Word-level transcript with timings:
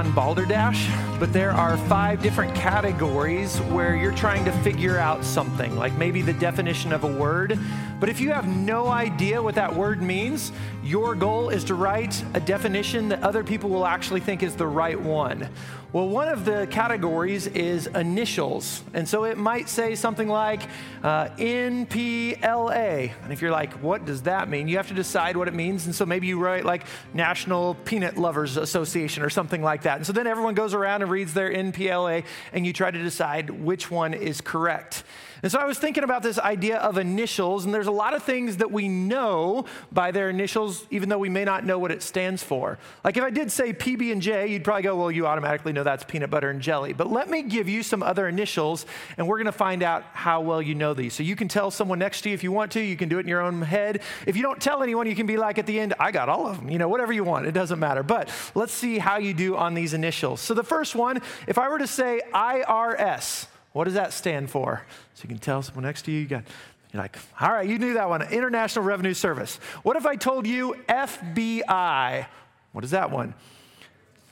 John 0.00 0.12
Balderdash, 0.12 0.88
but 1.18 1.30
there 1.30 1.50
are 1.50 1.76
five 1.76 2.22
different 2.22 2.54
categories 2.54 3.58
where 3.64 3.94
you're 3.94 4.14
trying 4.14 4.46
to 4.46 4.52
figure 4.62 4.96
out 4.96 5.22
something, 5.22 5.76
like 5.76 5.92
maybe 5.98 6.22
the 6.22 6.32
definition 6.32 6.94
of 6.94 7.04
a 7.04 7.06
word. 7.06 7.58
But 7.98 8.08
if 8.08 8.18
you 8.18 8.32
have 8.32 8.48
no 8.48 8.86
idea 8.86 9.42
what 9.42 9.56
that 9.56 9.74
word 9.76 10.00
means, 10.00 10.52
your 10.82 11.14
goal 11.14 11.50
is 11.50 11.64
to 11.64 11.74
write 11.74 12.24
a 12.32 12.40
definition 12.40 13.10
that 13.10 13.22
other 13.22 13.44
people 13.44 13.68
will 13.68 13.84
actually 13.84 14.20
think 14.20 14.42
is 14.42 14.56
the 14.56 14.66
right 14.66 14.98
one. 14.98 15.50
Well, 15.92 16.08
one 16.08 16.28
of 16.28 16.44
the 16.44 16.68
categories 16.70 17.48
is 17.48 17.88
initials. 17.88 18.84
And 18.94 19.08
so 19.08 19.24
it 19.24 19.36
might 19.36 19.68
say 19.68 19.96
something 19.96 20.28
like 20.28 20.62
uh, 21.02 21.30
NPLA. 21.30 23.10
And 23.24 23.32
if 23.32 23.42
you're 23.42 23.50
like, 23.50 23.72
what 23.82 24.04
does 24.04 24.22
that 24.22 24.48
mean? 24.48 24.68
You 24.68 24.76
have 24.76 24.86
to 24.86 24.94
decide 24.94 25.36
what 25.36 25.48
it 25.48 25.54
means. 25.54 25.86
And 25.86 25.94
so 25.94 26.06
maybe 26.06 26.28
you 26.28 26.38
write 26.38 26.64
like 26.64 26.84
National 27.12 27.74
Peanut 27.74 28.16
Lovers 28.16 28.56
Association 28.56 29.24
or 29.24 29.30
something 29.30 29.64
like 29.64 29.82
that. 29.82 29.96
And 29.96 30.06
so 30.06 30.12
then 30.12 30.28
everyone 30.28 30.54
goes 30.54 30.74
around 30.74 31.02
and 31.02 31.10
reads 31.10 31.34
their 31.34 31.52
NPLA 31.52 32.22
and 32.52 32.64
you 32.64 32.72
try 32.72 32.92
to 32.92 33.02
decide 33.02 33.50
which 33.50 33.90
one 33.90 34.14
is 34.14 34.40
correct. 34.40 35.02
And 35.42 35.50
so 35.50 35.58
I 35.58 35.64
was 35.64 35.78
thinking 35.78 36.04
about 36.04 36.22
this 36.22 36.38
idea 36.38 36.78
of 36.78 36.98
initials, 36.98 37.64
and 37.64 37.72
there's 37.72 37.86
a 37.86 37.92
lot 37.92 38.14
of 38.14 38.22
things 38.22 38.58
that 38.58 38.70
we 38.70 38.88
know 38.88 39.64
by 39.90 40.10
their 40.10 40.28
initials, 40.28 40.86
even 40.90 41.08
though 41.08 41.18
we 41.18 41.28
may 41.28 41.44
not 41.44 41.64
know 41.64 41.78
what 41.78 41.90
it 41.90 42.02
stands 42.02 42.42
for. 42.42 42.78
Like 43.04 43.16
if 43.16 43.24
I 43.24 43.30
did 43.30 43.50
say 43.50 43.72
PB 43.72 44.12
and 44.12 44.20
J, 44.20 44.48
you'd 44.48 44.64
probably 44.64 44.82
go, 44.82 44.96
"Well, 44.96 45.10
you 45.10 45.26
automatically 45.26 45.72
know 45.72 45.82
that's 45.82 46.04
peanut 46.04 46.30
butter 46.30 46.50
and 46.50 46.60
jelly." 46.60 46.92
But 46.92 47.10
let 47.10 47.30
me 47.30 47.42
give 47.42 47.68
you 47.68 47.82
some 47.82 48.02
other 48.02 48.28
initials, 48.28 48.86
and 49.16 49.26
we're 49.26 49.38
going 49.38 49.46
to 49.46 49.52
find 49.52 49.82
out 49.82 50.04
how 50.12 50.40
well 50.40 50.60
you 50.60 50.74
know 50.74 50.94
these. 50.94 51.14
So 51.14 51.22
you 51.22 51.36
can 51.36 51.48
tell 51.48 51.70
someone 51.70 51.98
next 51.98 52.22
to 52.22 52.28
you 52.28 52.34
if 52.34 52.42
you 52.42 52.52
want 52.52 52.72
to. 52.72 52.80
You 52.80 52.96
can 52.96 53.08
do 53.08 53.18
it 53.18 53.22
in 53.22 53.28
your 53.28 53.40
own 53.40 53.62
head. 53.62 54.02
If 54.26 54.36
you 54.36 54.42
don't 54.42 54.60
tell 54.60 54.82
anyone, 54.82 55.06
you 55.06 55.16
can 55.16 55.26
be 55.26 55.36
like 55.36 55.58
at 55.58 55.66
the 55.66 55.80
end, 55.80 55.94
"I 55.98 56.10
got 56.10 56.28
all 56.28 56.46
of 56.46 56.58
them." 56.58 56.70
You 56.70 56.78
know, 56.78 56.88
whatever 56.88 57.12
you 57.12 57.24
want. 57.24 57.46
It 57.46 57.52
doesn't 57.52 57.78
matter. 57.78 58.02
But 58.02 58.28
let's 58.54 58.72
see 58.72 58.98
how 58.98 59.18
you 59.18 59.34
do 59.34 59.56
on 59.56 59.74
these 59.74 59.94
initials. 59.94 60.40
So 60.40 60.54
the 60.54 60.64
first 60.64 60.94
one, 60.94 61.20
if 61.46 61.58
I 61.58 61.68
were 61.68 61.78
to 61.78 61.86
say 61.86 62.20
IRS. 62.34 63.46
What 63.72 63.84
does 63.84 63.94
that 63.94 64.12
stand 64.12 64.50
for? 64.50 64.84
So 65.14 65.22
you 65.24 65.28
can 65.28 65.38
tell 65.38 65.62
someone 65.62 65.84
next 65.84 66.02
to 66.02 66.10
you, 66.10 66.20
you 66.20 66.26
got, 66.26 66.44
you're 66.92 67.02
like, 67.02 67.16
all 67.40 67.52
right, 67.52 67.68
you 67.68 67.78
knew 67.78 67.94
that 67.94 68.08
one, 68.08 68.22
International 68.22 68.84
Revenue 68.84 69.14
Service. 69.14 69.56
What 69.82 69.96
if 69.96 70.06
I 70.06 70.16
told 70.16 70.46
you 70.46 70.74
FBI? 70.88 72.26
What 72.72 72.84
is 72.84 72.90
that 72.90 73.10
one? 73.10 73.34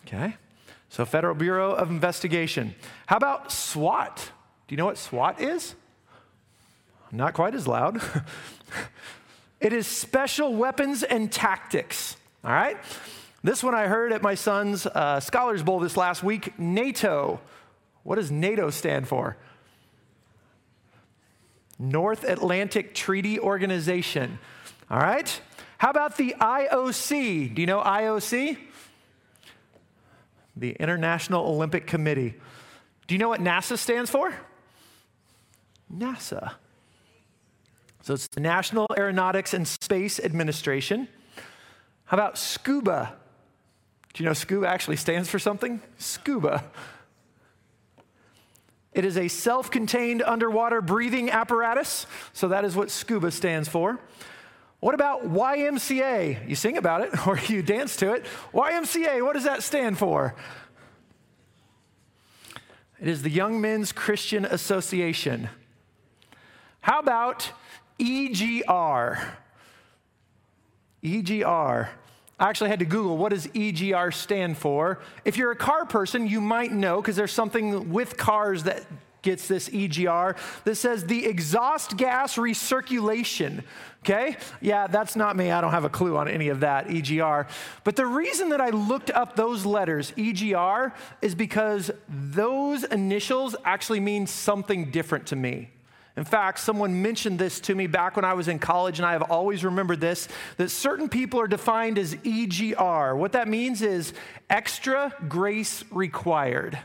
Okay, 0.06 0.34
so 0.88 1.04
Federal 1.04 1.34
Bureau 1.34 1.72
of 1.72 1.90
Investigation. 1.90 2.74
How 3.06 3.16
about 3.16 3.52
SWAT? 3.52 4.16
Do 4.66 4.74
you 4.74 4.76
know 4.76 4.86
what 4.86 4.98
SWAT 4.98 5.40
is? 5.40 5.74
Not 7.12 7.34
quite 7.34 7.54
as 7.54 7.66
loud. 7.66 8.00
it 9.60 9.72
is 9.72 9.86
Special 9.86 10.54
Weapons 10.54 11.02
and 11.02 11.30
Tactics, 11.30 12.16
all 12.44 12.52
right? 12.52 12.76
This 13.44 13.62
one 13.62 13.74
I 13.74 13.86
heard 13.86 14.12
at 14.12 14.20
my 14.20 14.34
son's 14.34 14.84
uh, 14.84 15.20
Scholars 15.20 15.62
Bowl 15.62 15.78
this 15.78 15.96
last 15.96 16.22
week 16.22 16.58
NATO. 16.58 17.40
What 18.08 18.16
does 18.16 18.30
NATO 18.30 18.70
stand 18.70 19.06
for? 19.06 19.36
North 21.78 22.24
Atlantic 22.24 22.94
Treaty 22.94 23.38
Organization. 23.38 24.38
All 24.90 24.98
right? 24.98 25.38
How 25.76 25.90
about 25.90 26.16
the 26.16 26.34
IOC? 26.40 27.54
Do 27.54 27.60
you 27.60 27.66
know 27.66 27.82
IOC? 27.82 28.56
The 30.56 30.70
International 30.70 31.44
Olympic 31.48 31.86
Committee. 31.86 32.36
Do 33.08 33.14
you 33.14 33.18
know 33.18 33.28
what 33.28 33.42
NASA 33.42 33.76
stands 33.76 34.08
for? 34.08 34.32
NASA. 35.94 36.54
So 38.00 38.14
it's 38.14 38.28
the 38.28 38.40
National 38.40 38.86
Aeronautics 38.96 39.52
and 39.52 39.68
Space 39.68 40.18
Administration. 40.18 41.08
How 42.06 42.16
about 42.16 42.36
SCUBA? 42.36 43.10
Do 44.14 44.22
you 44.22 44.24
know 44.24 44.32
SCUBA 44.32 44.66
actually 44.66 44.96
stands 44.96 45.28
for 45.28 45.38
something? 45.38 45.82
SCUBA. 45.98 46.62
It 48.98 49.04
is 49.04 49.16
a 49.16 49.28
self 49.28 49.70
contained 49.70 50.22
underwater 50.22 50.82
breathing 50.82 51.30
apparatus. 51.30 52.04
So 52.32 52.48
that 52.48 52.64
is 52.64 52.74
what 52.74 52.88
SCUBA 52.88 53.32
stands 53.32 53.68
for. 53.68 54.00
What 54.80 54.92
about 54.96 55.22
YMCA? 55.22 56.48
You 56.48 56.56
sing 56.56 56.76
about 56.76 57.02
it 57.02 57.26
or 57.28 57.38
you 57.38 57.62
dance 57.62 57.94
to 57.98 58.12
it. 58.14 58.26
YMCA, 58.52 59.24
what 59.24 59.34
does 59.34 59.44
that 59.44 59.62
stand 59.62 59.98
for? 59.98 60.34
It 63.00 63.06
is 63.06 63.22
the 63.22 63.30
Young 63.30 63.60
Men's 63.60 63.92
Christian 63.92 64.44
Association. 64.44 65.48
How 66.80 66.98
about 66.98 67.52
EGR? 68.00 69.24
EGR. 71.04 71.88
I 72.38 72.48
actually 72.48 72.70
had 72.70 72.78
to 72.78 72.84
Google 72.84 73.16
what 73.16 73.30
does 73.30 73.46
EGR 73.48 74.14
stand 74.14 74.56
for. 74.58 75.00
If 75.24 75.36
you're 75.36 75.50
a 75.50 75.56
car 75.56 75.84
person, 75.84 76.26
you 76.26 76.40
might 76.40 76.72
know 76.72 77.00
because 77.00 77.16
there's 77.16 77.32
something 77.32 77.90
with 77.90 78.16
cars 78.16 78.62
that 78.64 78.84
gets 79.22 79.48
this 79.48 79.68
EGR 79.68 80.36
that 80.64 80.74
says 80.76 81.04
the 81.04 81.26
exhaust 81.26 81.96
gas 81.96 82.36
recirculation. 82.36 83.64
Okay? 84.04 84.36
Yeah, 84.60 84.86
that's 84.86 85.16
not 85.16 85.36
me. 85.36 85.50
I 85.50 85.60
don't 85.60 85.72
have 85.72 85.84
a 85.84 85.90
clue 85.90 86.16
on 86.16 86.28
any 86.28 86.48
of 86.48 86.60
that, 86.60 86.86
EGR. 86.86 87.48
But 87.82 87.96
the 87.96 88.06
reason 88.06 88.50
that 88.50 88.60
I 88.60 88.70
looked 88.70 89.10
up 89.10 89.34
those 89.34 89.66
letters, 89.66 90.12
EGR, 90.16 90.92
is 91.20 91.34
because 91.34 91.90
those 92.08 92.84
initials 92.84 93.56
actually 93.64 94.00
mean 94.00 94.26
something 94.26 94.90
different 94.90 95.26
to 95.26 95.36
me. 95.36 95.70
In 96.18 96.24
fact, 96.24 96.58
someone 96.58 97.00
mentioned 97.00 97.38
this 97.38 97.60
to 97.60 97.76
me 97.76 97.86
back 97.86 98.16
when 98.16 98.24
I 98.24 98.34
was 98.34 98.48
in 98.48 98.58
college, 98.58 98.98
and 98.98 99.06
I 99.06 99.12
have 99.12 99.22
always 99.22 99.64
remembered 99.64 100.00
this 100.00 100.26
that 100.56 100.68
certain 100.68 101.08
people 101.08 101.40
are 101.40 101.46
defined 101.46 101.96
as 101.96 102.16
EGR. 102.16 103.16
What 103.16 103.32
that 103.32 103.46
means 103.46 103.82
is 103.82 104.12
extra 104.50 105.14
grace 105.28 105.84
required. 105.92 106.76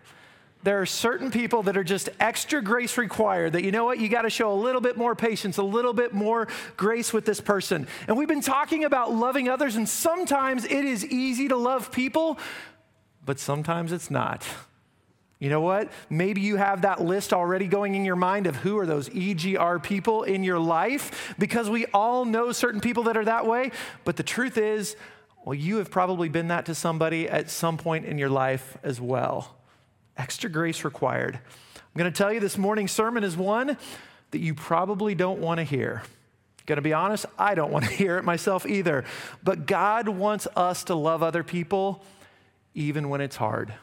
There 0.61 0.79
are 0.79 0.85
certain 0.85 1.31
people 1.31 1.63
that 1.63 1.75
are 1.75 1.83
just 1.83 2.09
extra 2.19 2.61
grace 2.61 2.95
required, 2.95 3.53
that 3.53 3.63
you 3.63 3.71
know 3.71 3.85
what, 3.85 3.97
you 3.97 4.07
got 4.07 4.21
to 4.21 4.29
show 4.29 4.53
a 4.53 4.53
little 4.53 4.81
bit 4.81 4.97
more 4.97 5.15
patience, 5.15 5.57
a 5.57 5.63
little 5.63 5.93
bit 5.93 6.13
more 6.13 6.47
grace 6.77 7.11
with 7.11 7.25
this 7.25 7.41
person. 7.41 7.87
And 8.07 8.15
we've 8.15 8.27
been 8.27 8.39
talking 8.39 8.85
about 8.85 9.11
loving 9.11 9.49
others, 9.49 9.75
and 9.75 9.89
sometimes 9.89 10.63
it 10.63 10.85
is 10.85 11.03
easy 11.03 11.47
to 11.47 11.57
love 11.57 11.91
people, 11.91 12.37
but 13.25 13.39
sometimes 13.39 13.91
it's 13.91 14.11
not. 14.11 14.45
You 15.43 15.49
know 15.49 15.59
what? 15.59 15.91
Maybe 16.09 16.39
you 16.39 16.55
have 16.55 16.83
that 16.83 17.01
list 17.01 17.33
already 17.33 17.67
going 17.67 17.95
in 17.95 18.05
your 18.05 18.15
mind 18.15 18.47
of 18.47 18.55
who 18.55 18.77
are 18.77 18.85
those 18.85 19.09
EGR 19.09 19.83
people 19.83 20.23
in 20.23 20.41
your 20.41 20.57
life 20.57 21.35
because 21.37 21.69
we 21.69 21.85
all 21.87 22.23
know 22.23 22.53
certain 22.53 22.79
people 22.79 23.03
that 23.03 23.17
are 23.17 23.25
that 23.25 23.45
way. 23.45 23.71
But 24.05 24.15
the 24.15 24.23
truth 24.23 24.57
is, 24.57 24.95
well, 25.43 25.53
you 25.53 25.79
have 25.79 25.91
probably 25.91 26.29
been 26.29 26.47
that 26.47 26.67
to 26.67 26.75
somebody 26.75 27.27
at 27.27 27.49
some 27.49 27.75
point 27.75 28.05
in 28.05 28.17
your 28.17 28.29
life 28.29 28.77
as 28.83 29.01
well. 29.01 29.57
Extra 30.15 30.49
grace 30.49 30.85
required. 30.85 31.35
I'm 31.35 31.99
going 31.99 32.09
to 32.09 32.17
tell 32.17 32.31
you 32.31 32.39
this 32.39 32.57
morning's 32.57 32.93
sermon 32.93 33.25
is 33.25 33.35
one 33.35 33.75
that 34.31 34.39
you 34.39 34.53
probably 34.53 35.13
don't 35.13 35.41
want 35.41 35.57
to 35.57 35.65
hear. 35.65 36.03
Going 36.67 36.77
to 36.77 36.81
be 36.81 36.93
honest, 36.93 37.25
I 37.37 37.53
don't 37.53 37.69
want 37.69 37.83
to 37.83 37.91
hear 37.93 38.17
it 38.17 38.23
myself 38.23 38.65
either. 38.65 39.03
But 39.43 39.65
God 39.65 40.07
wants 40.07 40.47
us 40.55 40.85
to 40.85 40.95
love 40.95 41.21
other 41.21 41.43
people 41.43 42.01
even 42.73 43.09
when 43.09 43.19
it's 43.19 43.35
hard. 43.35 43.73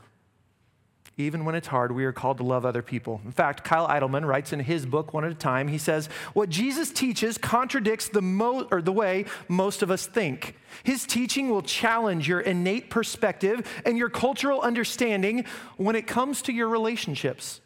Even 1.20 1.44
when 1.44 1.54
it's 1.54 1.68
hard, 1.68 1.92
we 1.92 2.04
are 2.04 2.12
called 2.12 2.38
to 2.38 2.44
love 2.44 2.64
other 2.64 2.82
people. 2.82 3.20
In 3.24 3.32
fact, 3.32 3.64
Kyle 3.64 3.88
Idleman 3.88 4.24
writes 4.24 4.52
in 4.52 4.60
his 4.60 4.86
book, 4.86 5.12
One 5.12 5.24
at 5.24 5.32
a 5.32 5.34
Time, 5.34 5.68
he 5.68 5.78
says, 5.78 6.08
What 6.32 6.48
Jesus 6.48 6.90
teaches 6.90 7.38
contradicts 7.38 8.08
the, 8.08 8.22
mo- 8.22 8.66
or 8.70 8.82
the 8.82 8.92
way 8.92 9.24
most 9.48 9.82
of 9.82 9.90
us 9.90 10.06
think. 10.06 10.56
His 10.84 11.06
teaching 11.06 11.50
will 11.50 11.62
challenge 11.62 12.28
your 12.28 12.40
innate 12.40 12.90
perspective 12.90 13.66
and 13.84 13.98
your 13.98 14.08
cultural 14.10 14.60
understanding 14.60 15.44
when 15.76 15.96
it 15.96 16.06
comes 16.06 16.42
to 16.42 16.52
your 16.52 16.68
relationships. 16.68 17.60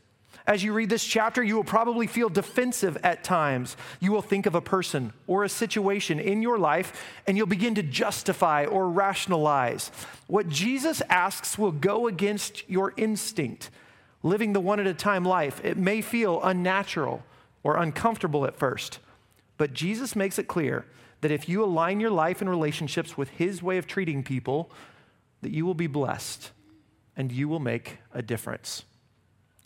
As 0.46 0.62
you 0.62 0.74
read 0.74 0.90
this 0.90 1.04
chapter, 1.04 1.42
you 1.42 1.56
will 1.56 1.64
probably 1.64 2.06
feel 2.06 2.28
defensive 2.28 2.98
at 3.02 3.24
times. 3.24 3.78
You 3.98 4.12
will 4.12 4.20
think 4.20 4.44
of 4.44 4.54
a 4.54 4.60
person 4.60 5.14
or 5.26 5.42
a 5.42 5.48
situation 5.48 6.20
in 6.20 6.42
your 6.42 6.58
life 6.58 7.02
and 7.26 7.36
you'll 7.36 7.46
begin 7.46 7.74
to 7.76 7.82
justify 7.82 8.66
or 8.66 8.90
rationalize. 8.90 9.90
What 10.26 10.50
Jesus 10.50 11.00
asks 11.08 11.56
will 11.56 11.72
go 11.72 12.06
against 12.08 12.68
your 12.68 12.92
instinct. 12.98 13.70
Living 14.22 14.52
the 14.52 14.60
one 14.60 14.80
at 14.80 14.86
a 14.86 14.94
time 14.94 15.24
life, 15.24 15.64
it 15.64 15.78
may 15.78 16.02
feel 16.02 16.42
unnatural 16.42 17.22
or 17.62 17.78
uncomfortable 17.78 18.44
at 18.44 18.56
first, 18.56 18.98
but 19.56 19.72
Jesus 19.72 20.14
makes 20.14 20.38
it 20.38 20.46
clear 20.46 20.84
that 21.22 21.30
if 21.30 21.48
you 21.48 21.64
align 21.64 22.00
your 22.00 22.10
life 22.10 22.42
and 22.42 22.50
relationships 22.50 23.16
with 23.16 23.30
his 23.30 23.62
way 23.62 23.78
of 23.78 23.86
treating 23.86 24.22
people, 24.22 24.70
that 25.40 25.52
you 25.52 25.64
will 25.64 25.74
be 25.74 25.86
blessed 25.86 26.50
and 27.16 27.32
you 27.32 27.48
will 27.48 27.60
make 27.60 27.98
a 28.12 28.20
difference. 28.20 28.84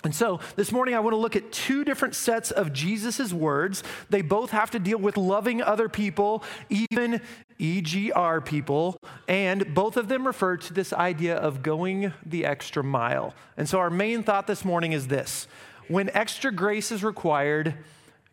And 0.05 0.15
so 0.15 0.39
this 0.55 0.71
morning, 0.71 0.95
I 0.95 1.01
want 1.01 1.13
to 1.13 1.19
look 1.19 1.35
at 1.35 1.51
two 1.51 1.85
different 1.85 2.15
sets 2.15 2.53
of 2.53 2.73
Jesus' 2.73 3.33
words. 3.33 3.83
They 4.11 4.23
both 4.23 4.51
have 4.51 4.71
to 4.71 4.79
deal 4.79 4.99
with 4.99 5.17
loving 5.17 5.61
other 5.61 5.89
people, 5.89 6.45
even 6.69 7.21
EGR 7.59 8.45
people, 8.45 8.97
and 9.27 9.75
both 9.75 9.97
of 9.97 10.07
them 10.07 10.25
refer 10.25 10.57
to 10.57 10.73
this 10.73 10.93
idea 10.93 11.37
of 11.37 11.65
going 11.65 12.13
the 12.25 12.45
extra 12.45 12.85
mile. 12.85 13.35
And 13.57 13.69
so 13.69 13.81
our 13.81 13.91
main 13.91 14.23
thought 14.23 14.47
this 14.47 14.65
morning 14.65 14.93
is 14.93 15.09
this 15.09 15.49
when 15.89 16.11
extra 16.11 16.53
grace 16.53 16.93
is 16.93 17.03
required, 17.03 17.75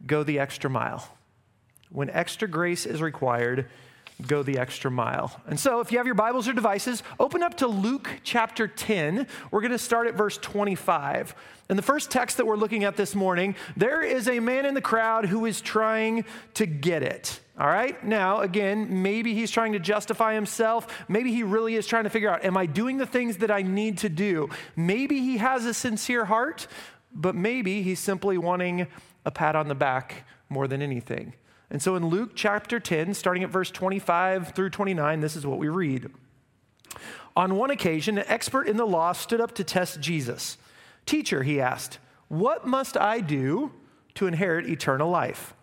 go 0.05 0.23
the 0.23 0.37
extra 0.37 0.69
mile. 0.69 1.17
When 1.89 2.11
extra 2.11 2.47
grace 2.47 2.85
is 2.85 3.01
required, 3.01 3.67
go 4.21 4.43
the 4.43 4.57
extra 4.57 4.89
mile. 4.89 5.39
And 5.47 5.59
so, 5.59 5.79
if 5.79 5.91
you 5.91 5.97
have 5.97 6.05
your 6.05 6.15
Bibles 6.15 6.47
or 6.47 6.53
devices, 6.53 7.03
open 7.19 7.43
up 7.43 7.55
to 7.57 7.67
Luke 7.67 8.09
chapter 8.23 8.67
10. 8.67 9.27
We're 9.51 9.61
going 9.61 9.71
to 9.71 9.77
start 9.77 10.07
at 10.07 10.15
verse 10.15 10.37
25. 10.37 11.35
In 11.69 11.75
the 11.75 11.81
first 11.81 12.11
text 12.11 12.37
that 12.37 12.45
we're 12.45 12.57
looking 12.57 12.83
at 12.83 12.95
this 12.95 13.15
morning, 13.15 13.55
there 13.75 14.01
is 14.01 14.27
a 14.27 14.39
man 14.39 14.65
in 14.65 14.73
the 14.73 14.81
crowd 14.81 15.25
who 15.25 15.45
is 15.45 15.61
trying 15.61 16.25
to 16.53 16.65
get 16.65 17.03
it. 17.03 17.39
All 17.57 17.67
right? 17.67 18.01
Now, 18.03 18.41
again, 18.41 19.01
maybe 19.01 19.33
he's 19.33 19.49
trying 19.49 19.73
to 19.73 19.79
justify 19.79 20.33
himself. 20.33 20.87
Maybe 21.07 21.33
he 21.33 21.43
really 21.43 21.75
is 21.75 21.87
trying 21.87 22.03
to 22.03 22.09
figure 22.09 22.29
out, 22.29 22.43
am 22.43 22.57
I 22.57 22.65
doing 22.65 22.97
the 22.97 23.05
things 23.05 23.37
that 23.37 23.49
I 23.49 23.61
need 23.61 23.97
to 23.99 24.09
do? 24.09 24.49
Maybe 24.75 25.19
he 25.19 25.37
has 25.37 25.65
a 25.65 25.73
sincere 25.73 26.25
heart, 26.25 26.67
but 27.13 27.33
maybe 27.33 27.81
he's 27.81 27.99
simply 27.99 28.37
wanting 28.37 28.87
a 29.25 29.31
pat 29.31 29.55
on 29.55 29.69
the 29.69 29.75
back 29.75 30.25
more 30.49 30.67
than 30.67 30.81
anything. 30.81 31.33
And 31.69 31.81
so 31.81 31.95
in 31.95 32.07
Luke 32.07 32.31
chapter 32.35 32.79
10, 32.79 33.13
starting 33.13 33.43
at 33.43 33.49
verse 33.49 33.71
25 33.71 34.49
through 34.49 34.69
29, 34.69 35.19
this 35.19 35.35
is 35.35 35.45
what 35.45 35.57
we 35.57 35.67
read. 35.67 36.11
On 37.35 37.55
one 37.55 37.71
occasion, 37.71 38.17
an 38.17 38.25
expert 38.27 38.67
in 38.67 38.77
the 38.77 38.85
law 38.85 39.11
stood 39.11 39.41
up 39.41 39.53
to 39.55 39.63
test 39.63 39.99
Jesus. 39.99 40.57
Teacher, 41.05 41.43
he 41.43 41.59
asked, 41.59 41.99
what 42.27 42.65
must 42.65 42.97
I 42.97 43.19
do 43.19 43.71
to 44.15 44.27
inherit 44.27 44.67
eternal 44.67 45.09
life? 45.09 45.53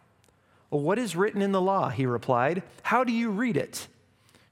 Well, 0.71 0.81
what 0.81 0.99
is 0.99 1.17
written 1.17 1.43
in 1.43 1.53
the 1.53 1.61
law? 1.61 1.89
He 1.89 2.07
replied. 2.07 2.63
How 2.83 3.05
do 3.05 3.13
you 3.13 3.31
read 3.31 3.57
it? 3.57 3.89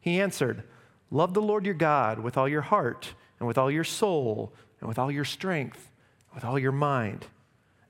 He 0.00 0.20
answered, 0.20 0.64
Love 1.10 1.34
the 1.34 1.42
Lord 1.42 1.64
your 1.64 1.74
God 1.74 2.20
with 2.20 2.36
all 2.36 2.48
your 2.48 2.62
heart, 2.62 3.14
and 3.38 3.48
with 3.48 3.58
all 3.58 3.70
your 3.70 3.84
soul, 3.84 4.52
and 4.80 4.88
with 4.88 4.98
all 4.98 5.10
your 5.10 5.24
strength, 5.24 5.90
with 6.34 6.44
all 6.44 6.58
your 6.58 6.72
mind, 6.72 7.26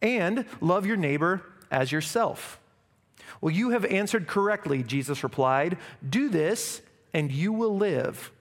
and 0.01 0.45
love 0.61 0.87
your 0.87 0.97
neighbor 0.97 1.43
as 1.71 1.93
yourself. 1.93 2.60
Well, 3.41 3.55
you 3.55 3.71
have 3.71 3.85
answered 3.85 4.27
correctly, 4.27 4.83
Jesus 4.83 5.23
replied. 5.23 5.79
Do 6.09 6.29
this, 6.29 6.83
and 7.13 7.31
you 7.31 7.53
will 7.53 7.77
live. 7.77 8.33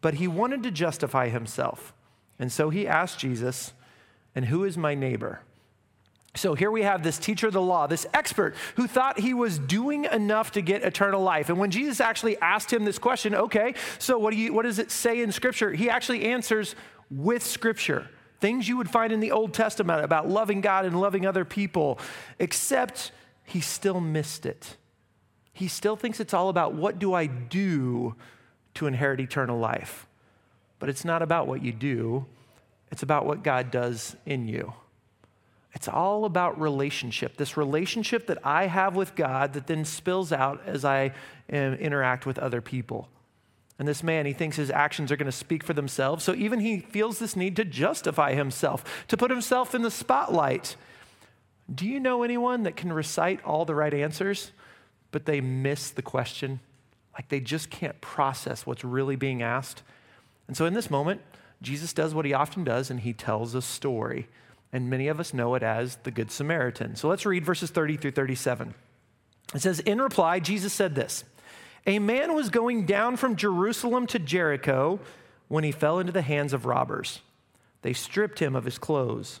But 0.00 0.14
he 0.14 0.28
wanted 0.28 0.62
to 0.64 0.70
justify 0.70 1.28
himself. 1.28 1.92
And 2.38 2.50
so 2.50 2.70
he 2.70 2.86
asked 2.86 3.18
Jesus, 3.18 3.72
And 4.34 4.46
who 4.46 4.64
is 4.64 4.78
my 4.78 4.94
neighbor? 4.94 5.40
So 6.36 6.54
here 6.54 6.70
we 6.70 6.82
have 6.82 7.02
this 7.02 7.18
teacher 7.18 7.48
of 7.48 7.52
the 7.52 7.60
law, 7.60 7.88
this 7.88 8.06
expert 8.14 8.54
who 8.76 8.86
thought 8.86 9.18
he 9.18 9.34
was 9.34 9.58
doing 9.58 10.04
enough 10.04 10.52
to 10.52 10.62
get 10.62 10.82
eternal 10.82 11.20
life. 11.22 11.48
And 11.48 11.58
when 11.58 11.72
Jesus 11.72 12.00
actually 12.00 12.38
asked 12.38 12.72
him 12.72 12.84
this 12.84 13.00
question, 13.00 13.34
okay, 13.34 13.74
so 13.98 14.16
what, 14.16 14.30
do 14.30 14.36
you, 14.36 14.52
what 14.52 14.62
does 14.62 14.78
it 14.78 14.92
say 14.92 15.22
in 15.22 15.32
Scripture? 15.32 15.72
He 15.72 15.90
actually 15.90 16.26
answers 16.26 16.76
with 17.10 17.42
Scripture. 17.42 18.08
Things 18.38 18.68
you 18.68 18.76
would 18.76 18.88
find 18.88 19.12
in 19.12 19.18
the 19.18 19.32
Old 19.32 19.52
Testament 19.52 20.04
about 20.04 20.28
loving 20.28 20.60
God 20.60 20.84
and 20.84 21.00
loving 21.00 21.26
other 21.26 21.44
people, 21.44 21.98
except 22.38 23.10
he 23.50 23.60
still 23.60 24.00
missed 24.00 24.46
it. 24.46 24.76
He 25.52 25.66
still 25.66 25.96
thinks 25.96 26.20
it's 26.20 26.32
all 26.32 26.48
about 26.48 26.74
what 26.74 26.98
do 26.98 27.14
I 27.14 27.26
do 27.26 28.14
to 28.74 28.86
inherit 28.86 29.20
eternal 29.20 29.58
life. 29.58 30.06
But 30.78 30.88
it's 30.88 31.04
not 31.04 31.20
about 31.20 31.48
what 31.48 31.62
you 31.62 31.72
do, 31.72 32.26
it's 32.92 33.02
about 33.02 33.26
what 33.26 33.42
God 33.42 33.70
does 33.70 34.16
in 34.24 34.46
you. 34.46 34.72
It's 35.72 35.88
all 35.88 36.24
about 36.24 36.60
relationship, 36.60 37.36
this 37.36 37.56
relationship 37.56 38.26
that 38.28 38.38
I 38.44 38.66
have 38.66 38.94
with 38.96 39.14
God 39.14 39.52
that 39.52 39.66
then 39.66 39.84
spills 39.84 40.32
out 40.32 40.62
as 40.66 40.84
I 40.84 41.12
um, 41.52 41.74
interact 41.74 42.26
with 42.26 42.38
other 42.38 42.60
people. 42.60 43.08
And 43.78 43.88
this 43.88 44.02
man, 44.02 44.26
he 44.26 44.32
thinks 44.32 44.56
his 44.56 44.70
actions 44.70 45.10
are 45.10 45.16
going 45.16 45.26
to 45.26 45.32
speak 45.32 45.64
for 45.64 45.72
themselves. 45.72 46.22
So 46.22 46.34
even 46.34 46.60
he 46.60 46.80
feels 46.80 47.18
this 47.18 47.34
need 47.34 47.56
to 47.56 47.64
justify 47.64 48.34
himself, 48.34 49.06
to 49.08 49.16
put 49.16 49.30
himself 49.30 49.74
in 49.74 49.82
the 49.82 49.90
spotlight. 49.90 50.76
Do 51.72 51.86
you 51.86 52.00
know 52.00 52.22
anyone 52.22 52.64
that 52.64 52.76
can 52.76 52.92
recite 52.92 53.44
all 53.44 53.64
the 53.64 53.74
right 53.74 53.94
answers, 53.94 54.52
but 55.12 55.24
they 55.24 55.40
miss 55.40 55.90
the 55.90 56.02
question? 56.02 56.60
Like 57.14 57.28
they 57.28 57.40
just 57.40 57.70
can't 57.70 58.00
process 58.00 58.66
what's 58.66 58.84
really 58.84 59.16
being 59.16 59.42
asked? 59.42 59.82
And 60.48 60.56
so 60.56 60.66
in 60.66 60.74
this 60.74 60.90
moment, 60.90 61.20
Jesus 61.62 61.92
does 61.92 62.14
what 62.14 62.24
he 62.24 62.32
often 62.32 62.64
does, 62.64 62.90
and 62.90 63.00
he 63.00 63.12
tells 63.12 63.54
a 63.54 63.62
story. 63.62 64.28
And 64.72 64.88
many 64.88 65.08
of 65.08 65.20
us 65.20 65.34
know 65.34 65.54
it 65.54 65.62
as 65.62 65.96
the 65.96 66.10
Good 66.10 66.30
Samaritan. 66.30 66.96
So 66.96 67.08
let's 67.08 67.26
read 67.26 67.44
verses 67.44 67.70
30 67.70 67.96
through 67.98 68.12
37. 68.12 68.74
It 69.54 69.62
says, 69.62 69.80
In 69.80 70.00
reply, 70.00 70.40
Jesus 70.40 70.72
said 70.72 70.94
this 70.94 71.24
A 71.86 71.98
man 71.98 72.34
was 72.34 72.48
going 72.48 72.86
down 72.86 73.16
from 73.16 73.36
Jerusalem 73.36 74.06
to 74.08 74.18
Jericho 74.18 75.00
when 75.48 75.64
he 75.64 75.72
fell 75.72 75.98
into 75.98 76.12
the 76.12 76.22
hands 76.22 76.52
of 76.52 76.66
robbers. 76.66 77.20
They 77.82 77.92
stripped 77.92 78.38
him 78.38 78.54
of 78.54 78.64
his 78.64 78.78
clothes 78.78 79.40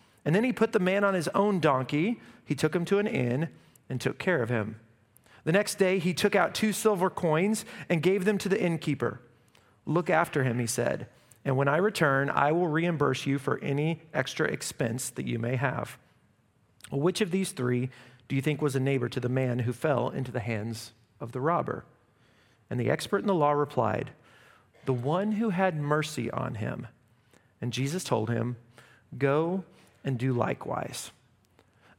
And 0.23 0.35
then 0.35 0.43
he 0.43 0.53
put 0.53 0.71
the 0.71 0.79
man 0.79 1.03
on 1.03 1.13
his 1.13 1.27
own 1.29 1.59
donkey. 1.59 2.19
He 2.45 2.55
took 2.55 2.75
him 2.75 2.85
to 2.85 2.99
an 2.99 3.07
inn 3.07 3.49
and 3.89 3.99
took 3.99 4.19
care 4.19 4.41
of 4.41 4.49
him. 4.49 4.79
The 5.43 5.51
next 5.51 5.75
day, 5.75 5.97
he 5.97 6.13
took 6.13 6.35
out 6.35 6.53
two 6.53 6.71
silver 6.71 7.09
coins 7.09 7.65
and 7.89 8.03
gave 8.03 8.25
them 8.25 8.37
to 8.39 8.49
the 8.49 8.61
innkeeper. 8.61 9.21
Look 9.85 10.09
after 10.09 10.43
him, 10.43 10.59
he 10.59 10.67
said, 10.67 11.07
and 11.43 11.57
when 11.57 11.67
I 11.67 11.77
return, 11.77 12.29
I 12.29 12.51
will 12.51 12.67
reimburse 12.67 13.25
you 13.25 13.39
for 13.39 13.57
any 13.59 14.01
extra 14.13 14.47
expense 14.47 15.09
that 15.11 15.25
you 15.25 15.39
may 15.39 15.55
have. 15.55 15.97
Which 16.91 17.21
of 17.21 17.31
these 17.31 17.51
three 17.51 17.89
do 18.27 18.35
you 18.35 18.41
think 18.41 18.61
was 18.61 18.75
a 18.75 18.79
neighbor 18.79 19.09
to 19.09 19.19
the 19.19 19.29
man 19.29 19.59
who 19.59 19.73
fell 19.73 20.09
into 20.09 20.31
the 20.31 20.39
hands 20.39 20.93
of 21.19 21.31
the 21.31 21.41
robber? 21.41 21.85
And 22.69 22.79
the 22.79 22.89
expert 22.89 23.19
in 23.19 23.27
the 23.27 23.33
law 23.33 23.51
replied, 23.51 24.11
The 24.85 24.93
one 24.93 25.33
who 25.33 25.49
had 25.49 25.75
mercy 25.75 26.29
on 26.29 26.55
him. 26.55 26.87
And 27.59 27.73
Jesus 27.73 28.03
told 28.03 28.29
him, 28.29 28.57
Go 29.17 29.63
and 30.03 30.17
do 30.17 30.33
likewise. 30.33 31.11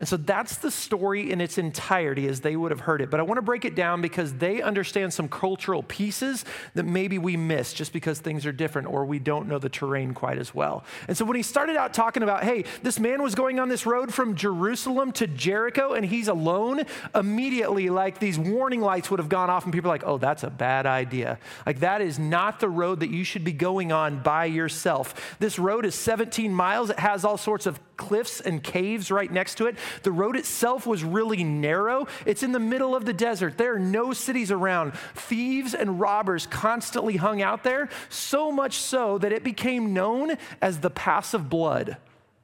And 0.03 0.09
so 0.09 0.17
that's 0.17 0.57
the 0.57 0.73
story 0.73 1.31
in 1.31 1.41
its 1.41 1.59
entirety 1.59 2.27
as 2.27 2.41
they 2.41 2.57
would 2.57 2.73
have 2.73 2.81
heard 2.81 3.01
it. 3.03 3.09
But 3.09 3.21
I 3.21 3.23
want 3.23 3.39
to 3.39 3.43
break 3.43 3.65
it 3.65 3.77
down 3.77 4.03
because 4.03 4.35
they 4.35 4.61
understand 4.61 5.13
some 5.13 5.29
cultural 5.29 5.85
pieces 5.85 6.45
that 6.75 6.83
maybe 6.83 7.19
we 7.19 7.37
miss 7.37 7.73
just 7.73 7.93
because 7.93 8.19
things 8.19 8.45
are 8.45 8.51
different 8.51 8.89
or 8.89 9.05
we 9.05 9.21
don't 9.21 9.47
know 9.47 9.61
the 9.61 9.69
terrain 9.69 10.13
quite 10.13 10.39
as 10.39 10.53
well. 10.53 10.83
And 11.07 11.17
so 11.17 11.25
when 11.25 11.37
he 11.37 11.45
started 11.45 11.77
out 11.77 11.95
talking 11.95 12.25
about, 12.25 12.43
hey, 12.43 12.65
this 12.83 12.99
man 12.99 13.23
was 13.23 13.37
going 13.37 13.61
on 13.61 13.69
this 13.69 13.87
road 13.87 14.13
from 14.13 14.35
Jerusalem 14.35 15.13
to 15.13 15.29
Jericho 15.29 15.93
and 15.93 16.05
he's 16.05 16.27
alone, 16.27 16.83
immediately, 17.15 17.89
like 17.89 18.19
these 18.19 18.41
warning 18.41 18.81
lights 18.81 19.09
would 19.09 19.21
have 19.21 19.29
gone 19.29 19.51
off 19.51 19.63
and 19.63 19.73
people 19.73 19.89
are 19.89 19.95
like, 19.95 20.05
oh, 20.05 20.19
that's 20.19 20.43
a 20.43 20.51
bad 20.51 20.85
idea. 20.85 21.39
Like 21.65 21.79
that 21.79 22.01
is 22.01 22.19
not 22.19 22.59
the 22.59 22.69
road 22.69 22.99
that 22.99 23.11
you 23.11 23.23
should 23.23 23.45
be 23.45 23.53
going 23.53 23.93
on 23.93 24.21
by 24.21 24.47
yourself. 24.47 25.37
This 25.39 25.61
road 25.61 25.87
is 25.87 25.95
17 25.95 26.53
miles, 26.53 26.91
it 26.91 26.99
has 26.99 27.25
all 27.25 27.39
sorts 27.39 27.67
of 27.67 27.79
cliffs 28.03 28.41
and 28.41 28.65
caves 28.65 29.13
right 29.13 29.31
next 29.31 29.55
to 29.55 29.67
it. 29.67 29.77
The 30.03 30.11
road 30.11 30.37
itself 30.37 30.89
was 30.89 31.05
really 31.05 31.45
narrow. 31.45 32.09
It's 32.27 32.43
in 32.43 32.51
the 32.51 32.59
middle 32.59 32.97
of 32.97 33.05
the 33.05 33.13
desert. 33.13 33.57
There 33.57 33.75
are 33.75 33.79
no 33.79 34.13
cities 34.13 34.51
around. 34.51 34.95
Thieves 35.15 35.73
and 35.73 36.01
robbers 36.01 36.49
constantly 36.49 37.17
hung 37.17 37.41
out 37.41 37.63
there, 37.63 37.89
so 38.09 38.51
much 38.51 38.75
so 38.75 39.19
that 39.19 39.31
it 39.31 39.45
became 39.45 39.95
known 39.95 40.37
as 40.61 40.81
the 40.81 40.91
Pass 40.91 41.33
of 41.33 41.49
Blood. 41.49 41.97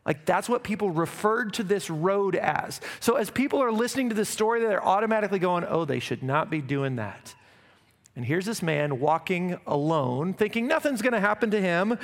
Like 0.06 0.24
that's 0.24 0.48
what 0.48 0.62
people 0.62 0.90
referred 0.90 1.54
to 1.54 1.64
this 1.64 1.90
road 1.90 2.36
as. 2.36 2.80
So 3.00 3.16
as 3.16 3.28
people 3.28 3.60
are 3.60 3.72
listening 3.72 4.10
to 4.10 4.14
this 4.14 4.28
story, 4.28 4.60
they're 4.60 4.84
automatically 4.84 5.40
going, 5.40 5.64
oh, 5.68 5.84
they 5.84 5.98
should 5.98 6.22
not 6.22 6.50
be 6.50 6.60
doing 6.60 6.96
that. 6.96 7.34
And 8.14 8.24
here's 8.24 8.46
this 8.46 8.62
man 8.62 9.00
walking 9.00 9.58
alone, 9.66 10.34
thinking 10.34 10.68
nothing's 10.68 11.02
going 11.02 11.14
to 11.14 11.20
happen 11.20 11.50
to 11.50 11.60
him, 11.60 11.98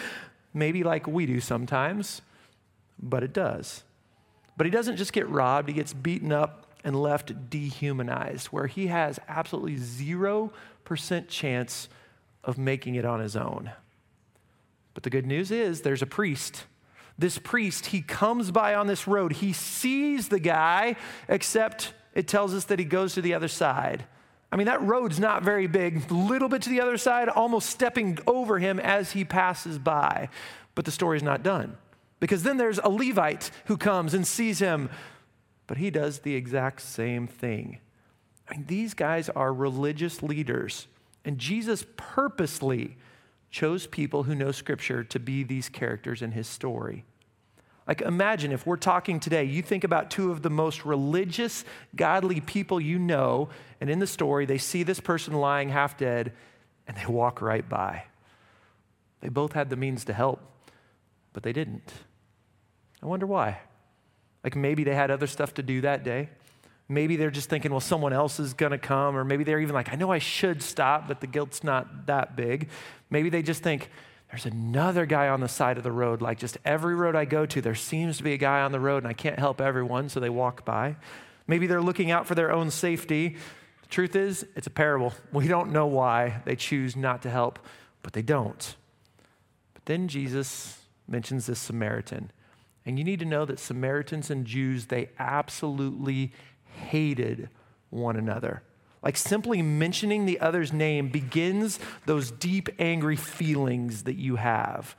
maybe 0.52 0.82
like 0.82 1.06
we 1.06 1.24
do 1.24 1.40
sometimes 1.40 2.20
but 2.98 3.22
it 3.22 3.32
does. 3.32 3.84
But 4.56 4.66
he 4.66 4.70
doesn't 4.70 4.96
just 4.96 5.12
get 5.12 5.28
robbed, 5.28 5.68
he 5.68 5.74
gets 5.74 5.92
beaten 5.92 6.32
up 6.32 6.66
and 6.84 7.00
left 7.00 7.50
dehumanized, 7.50 8.48
where 8.48 8.66
he 8.66 8.88
has 8.88 9.18
absolutely 9.26 9.76
0% 9.76 11.28
chance 11.28 11.88
of 12.44 12.58
making 12.58 12.94
it 12.94 13.04
on 13.04 13.20
his 13.20 13.36
own. 13.36 13.72
But 14.92 15.02
the 15.02 15.10
good 15.10 15.26
news 15.26 15.50
is 15.50 15.80
there's 15.80 16.02
a 16.02 16.06
priest. 16.06 16.66
This 17.18 17.38
priest, 17.38 17.86
he 17.86 18.02
comes 18.02 18.50
by 18.50 18.74
on 18.74 18.86
this 18.86 19.06
road. 19.06 19.32
He 19.32 19.52
sees 19.52 20.28
the 20.28 20.40
guy, 20.40 20.96
except 21.28 21.94
it 22.14 22.28
tells 22.28 22.54
us 22.54 22.64
that 22.66 22.78
he 22.78 22.84
goes 22.84 23.14
to 23.14 23.22
the 23.22 23.34
other 23.34 23.48
side. 23.48 24.04
I 24.52 24.56
mean, 24.56 24.66
that 24.66 24.82
road's 24.82 25.18
not 25.18 25.42
very 25.42 25.66
big, 25.66 26.10
a 26.10 26.14
little 26.14 26.48
bit 26.48 26.62
to 26.62 26.70
the 26.70 26.80
other 26.80 26.96
side, 26.96 27.28
almost 27.28 27.70
stepping 27.70 28.18
over 28.26 28.58
him 28.58 28.78
as 28.78 29.12
he 29.12 29.24
passes 29.24 29.78
by. 29.78 30.28
But 30.74 30.84
the 30.84 30.92
story's 30.92 31.22
not 31.22 31.42
done. 31.42 31.76
Because 32.24 32.42
then 32.42 32.56
there's 32.56 32.78
a 32.78 32.88
Levite 32.88 33.50
who 33.66 33.76
comes 33.76 34.14
and 34.14 34.26
sees 34.26 34.58
him, 34.58 34.88
but 35.66 35.76
he 35.76 35.90
does 35.90 36.20
the 36.20 36.34
exact 36.34 36.80
same 36.80 37.26
thing. 37.26 37.80
I 38.48 38.54
mean, 38.54 38.64
these 38.66 38.94
guys 38.94 39.28
are 39.28 39.52
religious 39.52 40.22
leaders 40.22 40.86
And 41.26 41.38
Jesus 41.38 41.84
purposely 41.98 42.96
chose 43.50 43.86
people 43.86 44.22
who 44.22 44.34
know 44.34 44.52
Scripture 44.52 45.04
to 45.04 45.20
be 45.20 45.42
these 45.42 45.68
characters 45.68 46.22
in 46.22 46.32
his 46.32 46.48
story. 46.48 47.04
Like, 47.86 48.00
imagine 48.00 48.52
if 48.52 48.66
we're 48.66 48.78
talking 48.78 49.20
today, 49.20 49.44
you 49.44 49.60
think 49.60 49.84
about 49.84 50.10
two 50.10 50.30
of 50.30 50.40
the 50.40 50.48
most 50.48 50.86
religious, 50.86 51.62
godly 51.94 52.40
people 52.40 52.80
you 52.80 52.98
know, 52.98 53.50
and 53.82 53.90
in 53.90 53.98
the 53.98 54.06
story, 54.06 54.46
they 54.46 54.56
see 54.56 54.82
this 54.82 54.98
person 54.98 55.34
lying 55.34 55.68
half 55.68 55.98
dead 55.98 56.32
and 56.86 56.96
they 56.96 57.04
walk 57.04 57.42
right 57.42 57.68
by. 57.68 58.04
They 59.20 59.28
both 59.28 59.52
had 59.52 59.68
the 59.68 59.76
means 59.76 60.06
to 60.06 60.14
help, 60.14 60.40
but 61.34 61.42
they 61.42 61.52
didn't. 61.52 61.92
I 63.04 63.06
wonder 63.06 63.26
why. 63.26 63.60
Like, 64.42 64.56
maybe 64.56 64.82
they 64.82 64.94
had 64.94 65.10
other 65.10 65.26
stuff 65.26 65.54
to 65.54 65.62
do 65.62 65.82
that 65.82 66.02
day. 66.02 66.30
Maybe 66.88 67.16
they're 67.16 67.30
just 67.30 67.48
thinking, 67.48 67.70
well, 67.70 67.80
someone 67.80 68.12
else 68.12 68.40
is 68.40 68.54
going 68.54 68.72
to 68.72 68.78
come. 68.78 69.16
Or 69.16 69.24
maybe 69.24 69.44
they're 69.44 69.60
even 69.60 69.74
like, 69.74 69.92
I 69.92 69.96
know 69.96 70.10
I 70.10 70.18
should 70.18 70.62
stop, 70.62 71.06
but 71.06 71.20
the 71.20 71.26
guilt's 71.26 71.62
not 71.62 72.06
that 72.06 72.34
big. 72.34 72.68
Maybe 73.10 73.30
they 73.30 73.42
just 73.42 73.62
think, 73.62 73.90
there's 74.30 74.46
another 74.46 75.06
guy 75.06 75.28
on 75.28 75.40
the 75.40 75.48
side 75.48 75.76
of 75.76 75.84
the 75.84 75.92
road. 75.92 76.20
Like 76.20 76.38
just 76.38 76.58
every 76.64 76.96
road 76.96 77.14
I 77.14 77.24
go 77.24 77.46
to, 77.46 77.60
there 77.60 77.76
seems 77.76 78.16
to 78.16 78.24
be 78.24 78.32
a 78.32 78.36
guy 78.36 78.62
on 78.62 78.72
the 78.72 78.80
road, 78.80 79.04
and 79.04 79.06
I 79.06 79.12
can't 79.12 79.38
help 79.38 79.60
everyone, 79.60 80.08
so 80.08 80.18
they 80.18 80.28
walk 80.28 80.64
by. 80.64 80.96
Maybe 81.46 81.68
they're 81.68 81.80
looking 81.80 82.10
out 82.10 82.26
for 82.26 82.34
their 82.34 82.50
own 82.50 82.72
safety. 82.72 83.36
The 83.82 83.88
truth 83.88 84.16
is, 84.16 84.44
it's 84.56 84.66
a 84.66 84.70
parable. 84.70 85.12
We 85.32 85.46
don't 85.46 85.70
know 85.70 85.86
why 85.86 86.42
they 86.46 86.56
choose 86.56 86.96
not 86.96 87.22
to 87.22 87.30
help, 87.30 87.60
but 88.02 88.12
they 88.12 88.22
don't. 88.22 88.74
But 89.74 89.84
then 89.84 90.08
Jesus 90.08 90.80
mentions 91.06 91.46
this 91.46 91.60
Samaritan. 91.60 92.32
And 92.86 92.98
you 92.98 93.04
need 93.04 93.20
to 93.20 93.24
know 93.24 93.44
that 93.44 93.58
Samaritans 93.58 94.30
and 94.30 94.44
Jews, 94.44 94.86
they 94.86 95.10
absolutely 95.18 96.32
hated 96.64 97.48
one 97.90 98.16
another. 98.16 98.62
Like 99.02 99.16
simply 99.16 99.62
mentioning 99.62 100.24
the 100.24 100.40
other's 100.40 100.72
name 100.72 101.08
begins 101.08 101.78
those 102.06 102.30
deep, 102.30 102.68
angry 102.78 103.16
feelings 103.16 104.04
that 104.04 104.16
you 104.16 104.36
have. 104.36 104.96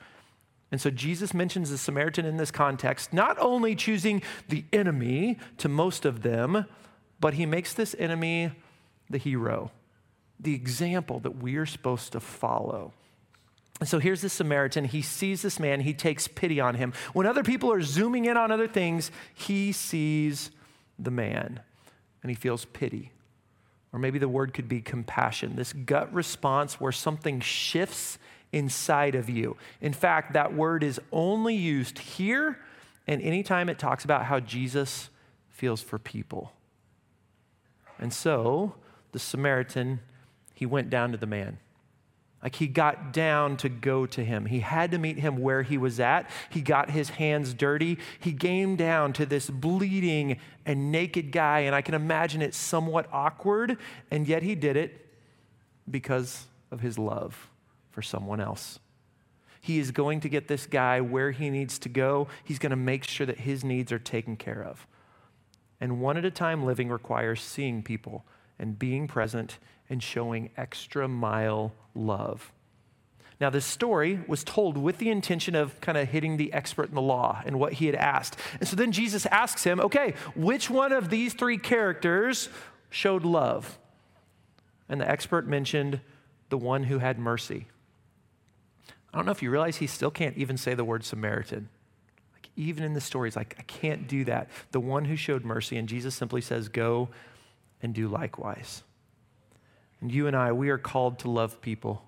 And 0.70 0.80
so 0.80 0.90
Jesus 0.90 1.32
mentions 1.32 1.70
the 1.70 1.78
Samaritan 1.78 2.24
in 2.24 2.36
this 2.36 2.50
context, 2.50 3.12
not 3.12 3.38
only 3.38 3.74
choosing 3.76 4.22
the 4.48 4.64
enemy 4.72 5.38
to 5.58 5.68
most 5.68 6.04
of 6.04 6.22
them, 6.22 6.66
but 7.20 7.34
he 7.34 7.46
makes 7.46 7.72
this 7.72 7.94
enemy 7.98 8.52
the 9.08 9.18
hero, 9.18 9.70
the 10.38 10.54
example 10.54 11.20
that 11.20 11.36
we 11.36 11.56
are 11.56 11.66
supposed 11.66 12.12
to 12.12 12.20
follow. 12.20 12.92
So 13.84 13.98
here's 13.98 14.22
the 14.22 14.28
Samaritan. 14.28 14.86
He 14.86 15.02
sees 15.02 15.42
this 15.42 15.60
man, 15.60 15.80
he 15.80 15.92
takes 15.92 16.28
pity 16.28 16.60
on 16.60 16.76
him. 16.76 16.92
When 17.12 17.26
other 17.26 17.42
people 17.42 17.70
are 17.70 17.82
zooming 17.82 18.24
in 18.24 18.36
on 18.36 18.50
other 18.50 18.68
things, 18.68 19.10
he 19.34 19.72
sees 19.72 20.50
the 20.98 21.10
man 21.10 21.60
and 22.22 22.30
he 22.30 22.34
feels 22.34 22.64
pity. 22.64 23.12
Or 23.92 23.98
maybe 23.98 24.18
the 24.18 24.28
word 24.28 24.54
could 24.54 24.68
be 24.68 24.80
compassion, 24.80 25.56
this 25.56 25.72
gut 25.72 26.12
response 26.12 26.80
where 26.80 26.92
something 26.92 27.40
shifts 27.40 28.18
inside 28.52 29.14
of 29.14 29.28
you. 29.28 29.56
In 29.80 29.92
fact, 29.92 30.32
that 30.32 30.54
word 30.54 30.82
is 30.82 31.00
only 31.12 31.54
used 31.54 31.98
here 31.98 32.58
and 33.06 33.22
anytime 33.22 33.68
it 33.68 33.78
talks 33.78 34.04
about 34.04 34.24
how 34.24 34.40
Jesus 34.40 35.10
feels 35.50 35.80
for 35.80 35.98
people. 35.98 36.52
And 37.98 38.12
so 38.12 38.74
the 39.12 39.18
Samaritan, 39.18 40.00
he 40.54 40.66
went 40.66 40.90
down 40.90 41.12
to 41.12 41.18
the 41.18 41.26
man. 41.26 41.58
Like 42.42 42.56
he 42.56 42.66
got 42.66 43.12
down 43.12 43.56
to 43.58 43.68
go 43.68 44.06
to 44.06 44.24
him. 44.24 44.46
He 44.46 44.60
had 44.60 44.90
to 44.92 44.98
meet 44.98 45.18
him 45.18 45.38
where 45.38 45.62
he 45.62 45.78
was 45.78 45.98
at. 45.98 46.30
He 46.50 46.60
got 46.60 46.90
his 46.90 47.10
hands 47.10 47.54
dirty. 47.54 47.98
He 48.20 48.32
came 48.32 48.76
down 48.76 49.12
to 49.14 49.26
this 49.26 49.50
bleeding 49.50 50.38
and 50.64 50.92
naked 50.92 51.32
guy, 51.32 51.60
and 51.60 51.74
I 51.74 51.82
can 51.82 51.94
imagine 51.94 52.42
it 52.42 52.54
somewhat 52.54 53.08
awkward, 53.12 53.78
and 54.10 54.28
yet 54.28 54.42
he 54.42 54.54
did 54.54 54.76
it 54.76 55.06
because 55.90 56.46
of 56.70 56.80
his 56.80 56.98
love 56.98 57.48
for 57.90 58.02
someone 58.02 58.40
else. 58.40 58.78
He 59.60 59.78
is 59.78 59.90
going 59.90 60.20
to 60.20 60.28
get 60.28 60.46
this 60.46 60.66
guy 60.66 61.00
where 61.00 61.32
he 61.32 61.50
needs 61.50 61.78
to 61.80 61.88
go. 61.88 62.28
He's 62.44 62.60
going 62.60 62.70
to 62.70 62.76
make 62.76 63.02
sure 63.02 63.26
that 63.26 63.40
his 63.40 63.64
needs 63.64 63.90
are 63.90 63.98
taken 63.98 64.36
care 64.36 64.62
of. 64.62 64.86
And 65.80 66.00
one 66.00 66.16
at 66.16 66.24
a 66.24 66.30
time 66.30 66.64
living 66.64 66.88
requires 66.88 67.40
seeing 67.40 67.82
people 67.82 68.24
and 68.58 68.78
being 68.78 69.06
present 69.08 69.58
and 69.88 70.02
showing 70.02 70.50
extra 70.56 71.08
mile 71.08 71.72
love. 71.94 72.52
Now, 73.38 73.50
this 73.50 73.66
story 73.66 74.20
was 74.26 74.42
told 74.42 74.78
with 74.78 74.96
the 74.96 75.10
intention 75.10 75.54
of 75.54 75.78
kind 75.82 75.98
of 75.98 76.08
hitting 76.08 76.38
the 76.38 76.52
expert 76.54 76.88
in 76.88 76.94
the 76.94 77.02
law 77.02 77.42
and 77.44 77.60
what 77.60 77.74
he 77.74 77.86
had 77.86 77.94
asked. 77.94 78.38
And 78.60 78.68
so 78.68 78.76
then 78.76 78.92
Jesus 78.92 79.26
asks 79.26 79.62
him, 79.62 79.78
okay, 79.78 80.14
which 80.34 80.70
one 80.70 80.90
of 80.90 81.10
these 81.10 81.34
three 81.34 81.58
characters 81.58 82.48
showed 82.88 83.24
love? 83.24 83.78
And 84.88 85.00
the 85.00 85.08
expert 85.08 85.46
mentioned 85.46 86.00
the 86.48 86.56
one 86.56 86.84
who 86.84 86.98
had 86.98 87.18
mercy. 87.18 87.66
I 89.12 89.18
don't 89.18 89.26
know 89.26 89.32
if 89.32 89.42
you 89.42 89.50
realize 89.50 89.76
he 89.76 89.86
still 89.86 90.10
can't 90.10 90.36
even 90.38 90.56
say 90.56 90.72
the 90.72 90.84
word 90.84 91.04
Samaritan. 91.04 91.68
Like, 92.32 92.48
even 92.56 92.84
in 92.84 92.94
the 92.94 93.00
story, 93.02 93.28
he's 93.28 93.36
like, 93.36 93.54
I 93.58 93.62
can't 93.62 94.08
do 94.08 94.24
that. 94.24 94.48
The 94.70 94.80
one 94.80 95.04
who 95.04 95.16
showed 95.16 95.44
mercy. 95.44 95.76
And 95.76 95.88
Jesus 95.88 96.14
simply 96.14 96.40
says, 96.40 96.68
go 96.68 97.10
and 97.82 97.94
do 97.94 98.08
likewise. 98.08 98.82
And 100.00 100.12
you 100.12 100.26
and 100.26 100.36
I, 100.36 100.52
we 100.52 100.68
are 100.70 100.78
called 100.78 101.18
to 101.20 101.30
love 101.30 101.60
people. 101.60 102.02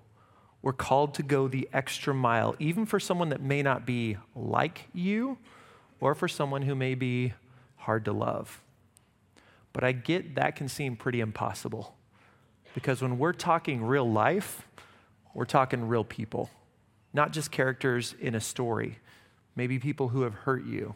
We're 0.61 0.73
called 0.73 1.13
to 1.15 1.23
go 1.23 1.47
the 1.47 1.69
extra 1.71 2.13
mile, 2.13 2.55
even 2.59 2.85
for 2.85 2.99
someone 2.99 3.29
that 3.29 3.41
may 3.41 3.61
not 3.61 3.85
be 3.85 4.17
like 4.35 4.89
you 4.93 5.37
or 5.99 6.15
for 6.15 6.27
someone 6.27 6.63
who 6.63 6.75
may 6.75 6.95
be 6.95 7.33
hard 7.77 8.05
to 8.05 8.11
love. 8.11 8.61
But 9.73 9.83
I 9.83 9.91
get 9.91 10.35
that 10.35 10.55
can 10.55 10.67
seem 10.67 10.95
pretty 10.95 11.21
impossible 11.21 11.95
because 12.73 13.01
when 13.01 13.17
we're 13.17 13.33
talking 13.33 13.83
real 13.83 14.09
life, 14.09 14.67
we're 15.33 15.45
talking 15.45 15.87
real 15.87 16.03
people, 16.03 16.49
not 17.13 17.31
just 17.31 17.51
characters 17.51 18.15
in 18.19 18.35
a 18.35 18.41
story, 18.41 18.99
maybe 19.55 19.79
people 19.79 20.09
who 20.09 20.23
have 20.23 20.33
hurt 20.33 20.65
you, 20.65 20.95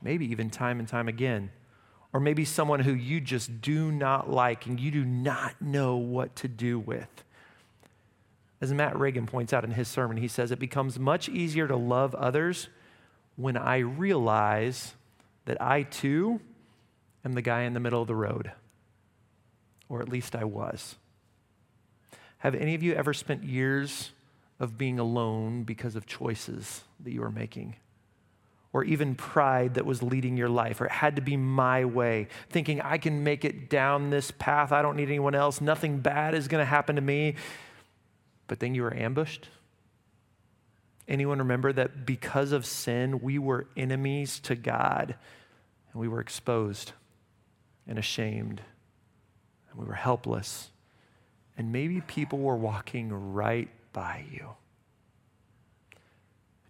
maybe 0.00 0.30
even 0.30 0.50
time 0.50 0.78
and 0.78 0.88
time 0.88 1.08
again 1.08 1.50
or 2.12 2.20
maybe 2.20 2.44
someone 2.44 2.80
who 2.80 2.92
you 2.92 3.20
just 3.20 3.60
do 3.60 3.90
not 3.90 4.30
like 4.30 4.66
and 4.66 4.78
you 4.78 4.90
do 4.90 5.04
not 5.04 5.60
know 5.60 5.96
what 5.96 6.36
to 6.36 6.48
do 6.48 6.78
with. 6.78 7.24
As 8.60 8.72
Matt 8.72 8.98
Reagan 8.98 9.26
points 9.26 9.52
out 9.52 9.64
in 9.64 9.72
his 9.72 9.88
sermon, 9.88 10.18
he 10.18 10.28
says, 10.28 10.50
It 10.50 10.58
becomes 10.58 10.98
much 10.98 11.28
easier 11.28 11.66
to 11.66 11.76
love 11.76 12.14
others 12.14 12.68
when 13.36 13.56
I 13.56 13.78
realize 13.78 14.94
that 15.46 15.60
I 15.60 15.82
too 15.82 16.40
am 17.24 17.32
the 17.32 17.42
guy 17.42 17.62
in 17.62 17.74
the 17.74 17.80
middle 17.80 18.02
of 18.02 18.08
the 18.08 18.14
road, 18.14 18.52
or 19.88 20.00
at 20.00 20.08
least 20.08 20.36
I 20.36 20.44
was. 20.44 20.96
Have 22.38 22.54
any 22.54 22.74
of 22.74 22.82
you 22.82 22.94
ever 22.94 23.14
spent 23.14 23.44
years 23.44 24.12
of 24.60 24.78
being 24.78 24.98
alone 24.98 25.64
because 25.64 25.96
of 25.96 26.06
choices 26.06 26.82
that 27.00 27.12
you 27.12 27.20
were 27.20 27.30
making? 27.30 27.76
Or 28.72 28.84
even 28.84 29.14
pride 29.14 29.74
that 29.74 29.84
was 29.84 30.02
leading 30.02 30.36
your 30.36 30.48
life, 30.48 30.80
or 30.80 30.86
it 30.86 30.92
had 30.92 31.16
to 31.16 31.22
be 31.22 31.36
my 31.36 31.84
way, 31.84 32.28
thinking 32.48 32.80
I 32.80 32.96
can 32.96 33.22
make 33.22 33.44
it 33.44 33.68
down 33.68 34.10
this 34.10 34.30
path. 34.30 34.72
I 34.72 34.80
don't 34.80 34.96
need 34.96 35.08
anyone 35.08 35.34
else. 35.34 35.60
Nothing 35.60 35.98
bad 35.98 36.34
is 36.34 36.48
going 36.48 36.62
to 36.62 36.66
happen 36.66 36.96
to 36.96 37.02
me. 37.02 37.34
But 38.46 38.60
then 38.60 38.74
you 38.74 38.82
were 38.82 38.94
ambushed. 38.94 39.48
Anyone 41.06 41.38
remember 41.38 41.72
that 41.72 42.06
because 42.06 42.52
of 42.52 42.64
sin, 42.64 43.20
we 43.20 43.38
were 43.38 43.66
enemies 43.76 44.40
to 44.40 44.54
God 44.54 45.16
and 45.92 46.00
we 46.00 46.08
were 46.08 46.20
exposed 46.20 46.92
and 47.86 47.98
ashamed 47.98 48.62
and 49.70 49.80
we 49.80 49.86
were 49.86 49.94
helpless. 49.94 50.70
And 51.58 51.72
maybe 51.72 52.00
people 52.00 52.38
were 52.38 52.56
walking 52.56 53.12
right 53.32 53.68
by 53.92 54.24
you. 54.30 54.48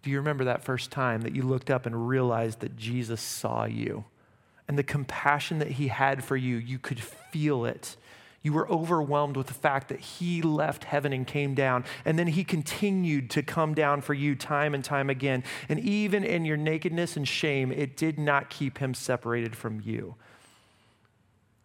Do 0.03 0.09
you 0.09 0.17
remember 0.17 0.43
that 0.43 0.63
first 0.63 0.91
time 0.91 1.21
that 1.21 1.33
you 1.33 1.43
looked 1.43 1.69
up 1.69 1.85
and 1.85 2.07
realized 2.07 2.59
that 2.59 2.75
Jesus 2.75 3.21
saw 3.21 3.63
you? 3.63 4.03
And 4.67 4.77
the 4.77 4.83
compassion 4.83 5.59
that 5.59 5.71
he 5.71 5.87
had 5.87 6.23
for 6.23 6.35
you, 6.37 6.57
you 6.57 6.77
could 6.77 6.99
feel 6.99 7.65
it. 7.65 7.95
You 8.41 8.51
were 8.51 8.69
overwhelmed 8.69 9.37
with 9.37 9.47
the 9.47 9.53
fact 9.53 9.87
that 9.87 10.01
he 10.01 10.41
left 10.41 10.83
heaven 10.83 11.13
and 11.13 11.25
came 11.25 11.55
down. 11.55 11.85
And 12.03 12.19
then 12.19 12.27
he 12.27 12.43
continued 12.43 13.29
to 13.31 13.43
come 13.43 13.73
down 13.73 14.01
for 14.01 14.13
you 14.13 14.35
time 14.35 14.75
and 14.75 14.83
time 14.83 15.09
again. 15.09 15.45
And 15.69 15.79
even 15.79 16.25
in 16.25 16.43
your 16.43 16.57
nakedness 16.57 17.15
and 17.15 17.25
shame, 17.25 17.71
it 17.71 17.95
did 17.95 18.19
not 18.19 18.49
keep 18.49 18.79
him 18.79 18.93
separated 18.93 19.55
from 19.55 19.79
you. 19.79 20.15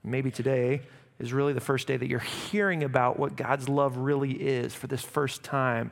Maybe 0.05 0.31
today 0.31 0.83
is 1.19 1.33
really 1.33 1.53
the 1.53 1.61
first 1.61 1.89
day 1.89 1.97
that 1.97 2.09
you're 2.09 2.21
hearing 2.21 2.85
about 2.85 3.19
what 3.19 3.35
God's 3.35 3.69
love 3.69 3.97
really 3.97 4.33
is 4.33 4.73
for 4.73 4.87
this 4.87 5.03
first 5.03 5.43
time 5.43 5.91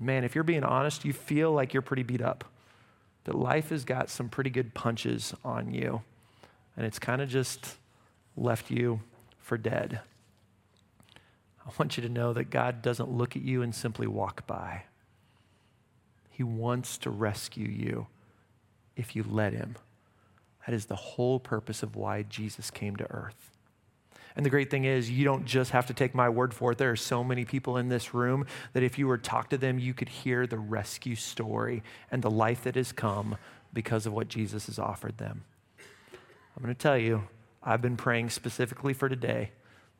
man, 0.00 0.24
if 0.24 0.34
you're 0.34 0.44
being 0.44 0.64
honest, 0.64 1.04
you 1.04 1.12
feel 1.12 1.52
like 1.52 1.72
you're 1.72 1.82
pretty 1.82 2.02
beat 2.02 2.22
up. 2.22 2.44
That 3.24 3.34
life 3.34 3.70
has 3.70 3.84
got 3.84 4.08
some 4.08 4.28
pretty 4.28 4.50
good 4.50 4.74
punches 4.74 5.34
on 5.44 5.72
you, 5.72 6.02
and 6.76 6.86
it's 6.86 6.98
kind 6.98 7.20
of 7.20 7.28
just 7.28 7.76
left 8.36 8.70
you 8.70 9.00
for 9.38 9.58
dead. 9.58 10.00
I 11.66 11.70
want 11.78 11.96
you 11.96 12.02
to 12.02 12.08
know 12.08 12.32
that 12.32 12.50
God 12.50 12.80
doesn't 12.80 13.10
look 13.10 13.36
at 13.36 13.42
you 13.42 13.60
and 13.60 13.74
simply 13.74 14.06
walk 14.06 14.46
by. 14.46 14.84
He 16.30 16.42
wants 16.42 16.96
to 16.98 17.10
rescue 17.10 17.68
you 17.68 18.06
if 18.96 19.14
you 19.14 19.24
let 19.28 19.52
Him. 19.52 19.76
That 20.66 20.74
is 20.74 20.86
the 20.86 20.96
whole 20.96 21.38
purpose 21.38 21.82
of 21.82 21.96
why 21.96 22.22
Jesus 22.22 22.70
came 22.70 22.96
to 22.96 23.10
earth. 23.10 23.57
And 24.36 24.46
the 24.46 24.50
great 24.50 24.70
thing 24.70 24.84
is, 24.84 25.10
you 25.10 25.24
don't 25.24 25.44
just 25.44 25.72
have 25.72 25.86
to 25.86 25.94
take 25.94 26.14
my 26.14 26.28
word 26.28 26.54
for 26.54 26.72
it. 26.72 26.78
There 26.78 26.90
are 26.90 26.96
so 26.96 27.24
many 27.24 27.44
people 27.44 27.76
in 27.76 27.88
this 27.88 28.14
room 28.14 28.46
that 28.72 28.82
if 28.82 28.98
you 28.98 29.08
were 29.08 29.18
to 29.18 29.22
talk 29.22 29.50
to 29.50 29.58
them, 29.58 29.78
you 29.78 29.94
could 29.94 30.08
hear 30.08 30.46
the 30.46 30.58
rescue 30.58 31.16
story 31.16 31.82
and 32.10 32.22
the 32.22 32.30
life 32.30 32.62
that 32.64 32.76
has 32.76 32.92
come 32.92 33.36
because 33.72 34.06
of 34.06 34.12
what 34.12 34.28
Jesus 34.28 34.66
has 34.66 34.78
offered 34.78 35.18
them. 35.18 35.44
I'm 36.56 36.62
going 36.62 36.74
to 36.74 36.80
tell 36.80 36.98
you, 36.98 37.24
I've 37.62 37.82
been 37.82 37.96
praying 37.96 38.30
specifically 38.30 38.94
for 38.94 39.08
today 39.08 39.50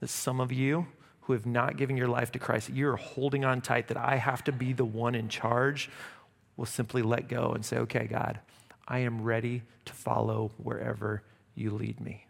that 0.00 0.08
some 0.08 0.40
of 0.40 0.52
you 0.52 0.86
who 1.22 1.32
have 1.32 1.44
not 1.44 1.76
given 1.76 1.96
your 1.96 2.08
life 2.08 2.32
to 2.32 2.38
Christ, 2.38 2.70
you're 2.70 2.96
holding 2.96 3.44
on 3.44 3.60
tight 3.60 3.88
that 3.88 3.96
I 3.96 4.16
have 4.16 4.44
to 4.44 4.52
be 4.52 4.72
the 4.72 4.84
one 4.84 5.14
in 5.14 5.28
charge, 5.28 5.90
will 6.56 6.66
simply 6.66 7.02
let 7.02 7.28
go 7.28 7.52
and 7.52 7.64
say, 7.64 7.78
okay, 7.78 8.06
God, 8.06 8.40
I 8.86 9.00
am 9.00 9.22
ready 9.22 9.62
to 9.84 9.92
follow 9.92 10.52
wherever 10.56 11.22
you 11.54 11.72
lead 11.72 12.00
me. 12.00 12.27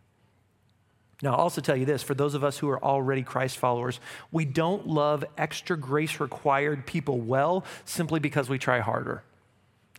Now, 1.20 1.32
I'll 1.32 1.40
also 1.40 1.60
tell 1.60 1.76
you 1.76 1.84
this 1.84 2.02
for 2.02 2.14
those 2.14 2.34
of 2.34 2.44
us 2.44 2.58
who 2.58 2.68
are 2.68 2.82
already 2.82 3.22
Christ 3.22 3.58
followers, 3.58 3.98
we 4.30 4.44
don't 4.44 4.86
love 4.86 5.24
extra 5.36 5.76
grace 5.76 6.20
required 6.20 6.86
people 6.86 7.20
well 7.20 7.64
simply 7.84 8.20
because 8.20 8.48
we 8.48 8.58
try 8.58 8.80
harder. 8.80 9.22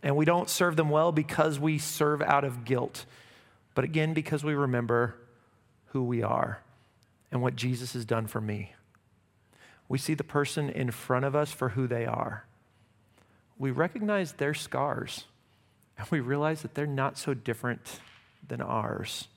And 0.01 0.15
we 0.15 0.23
don't 0.23 0.49
serve 0.49 0.77
them 0.77 0.89
well 0.89 1.11
because 1.11 1.59
we 1.59 1.77
serve 1.77 2.21
out 2.21 2.45
of 2.45 2.63
guilt, 2.63 3.05
but 3.75 3.83
again, 3.83 4.13
because 4.13 4.45
we 4.45 4.53
remember 4.53 5.15
who 5.87 6.03
we 6.03 6.23
are 6.23 6.61
and 7.31 7.41
what 7.41 7.55
Jesus 7.55 7.93
has 7.93 8.05
done 8.05 8.27
for 8.27 8.39
me. 8.39 8.73
We 9.89 9.97
see 9.97 10.13
the 10.13 10.23
person 10.23 10.69
in 10.69 10.91
front 10.91 11.25
of 11.25 11.35
us 11.35 11.51
for 11.51 11.69
who 11.69 11.85
they 11.87 12.05
are. 12.05 12.45
We 13.57 13.71
recognize 13.71 14.33
their 14.33 14.53
scars, 14.53 15.25
and 15.97 16.07
we 16.09 16.21
realize 16.21 16.61
that 16.61 16.75
they're 16.75 16.87
not 16.87 17.17
so 17.17 17.33
different 17.33 17.99
than 18.47 18.61
ours. 18.61 19.27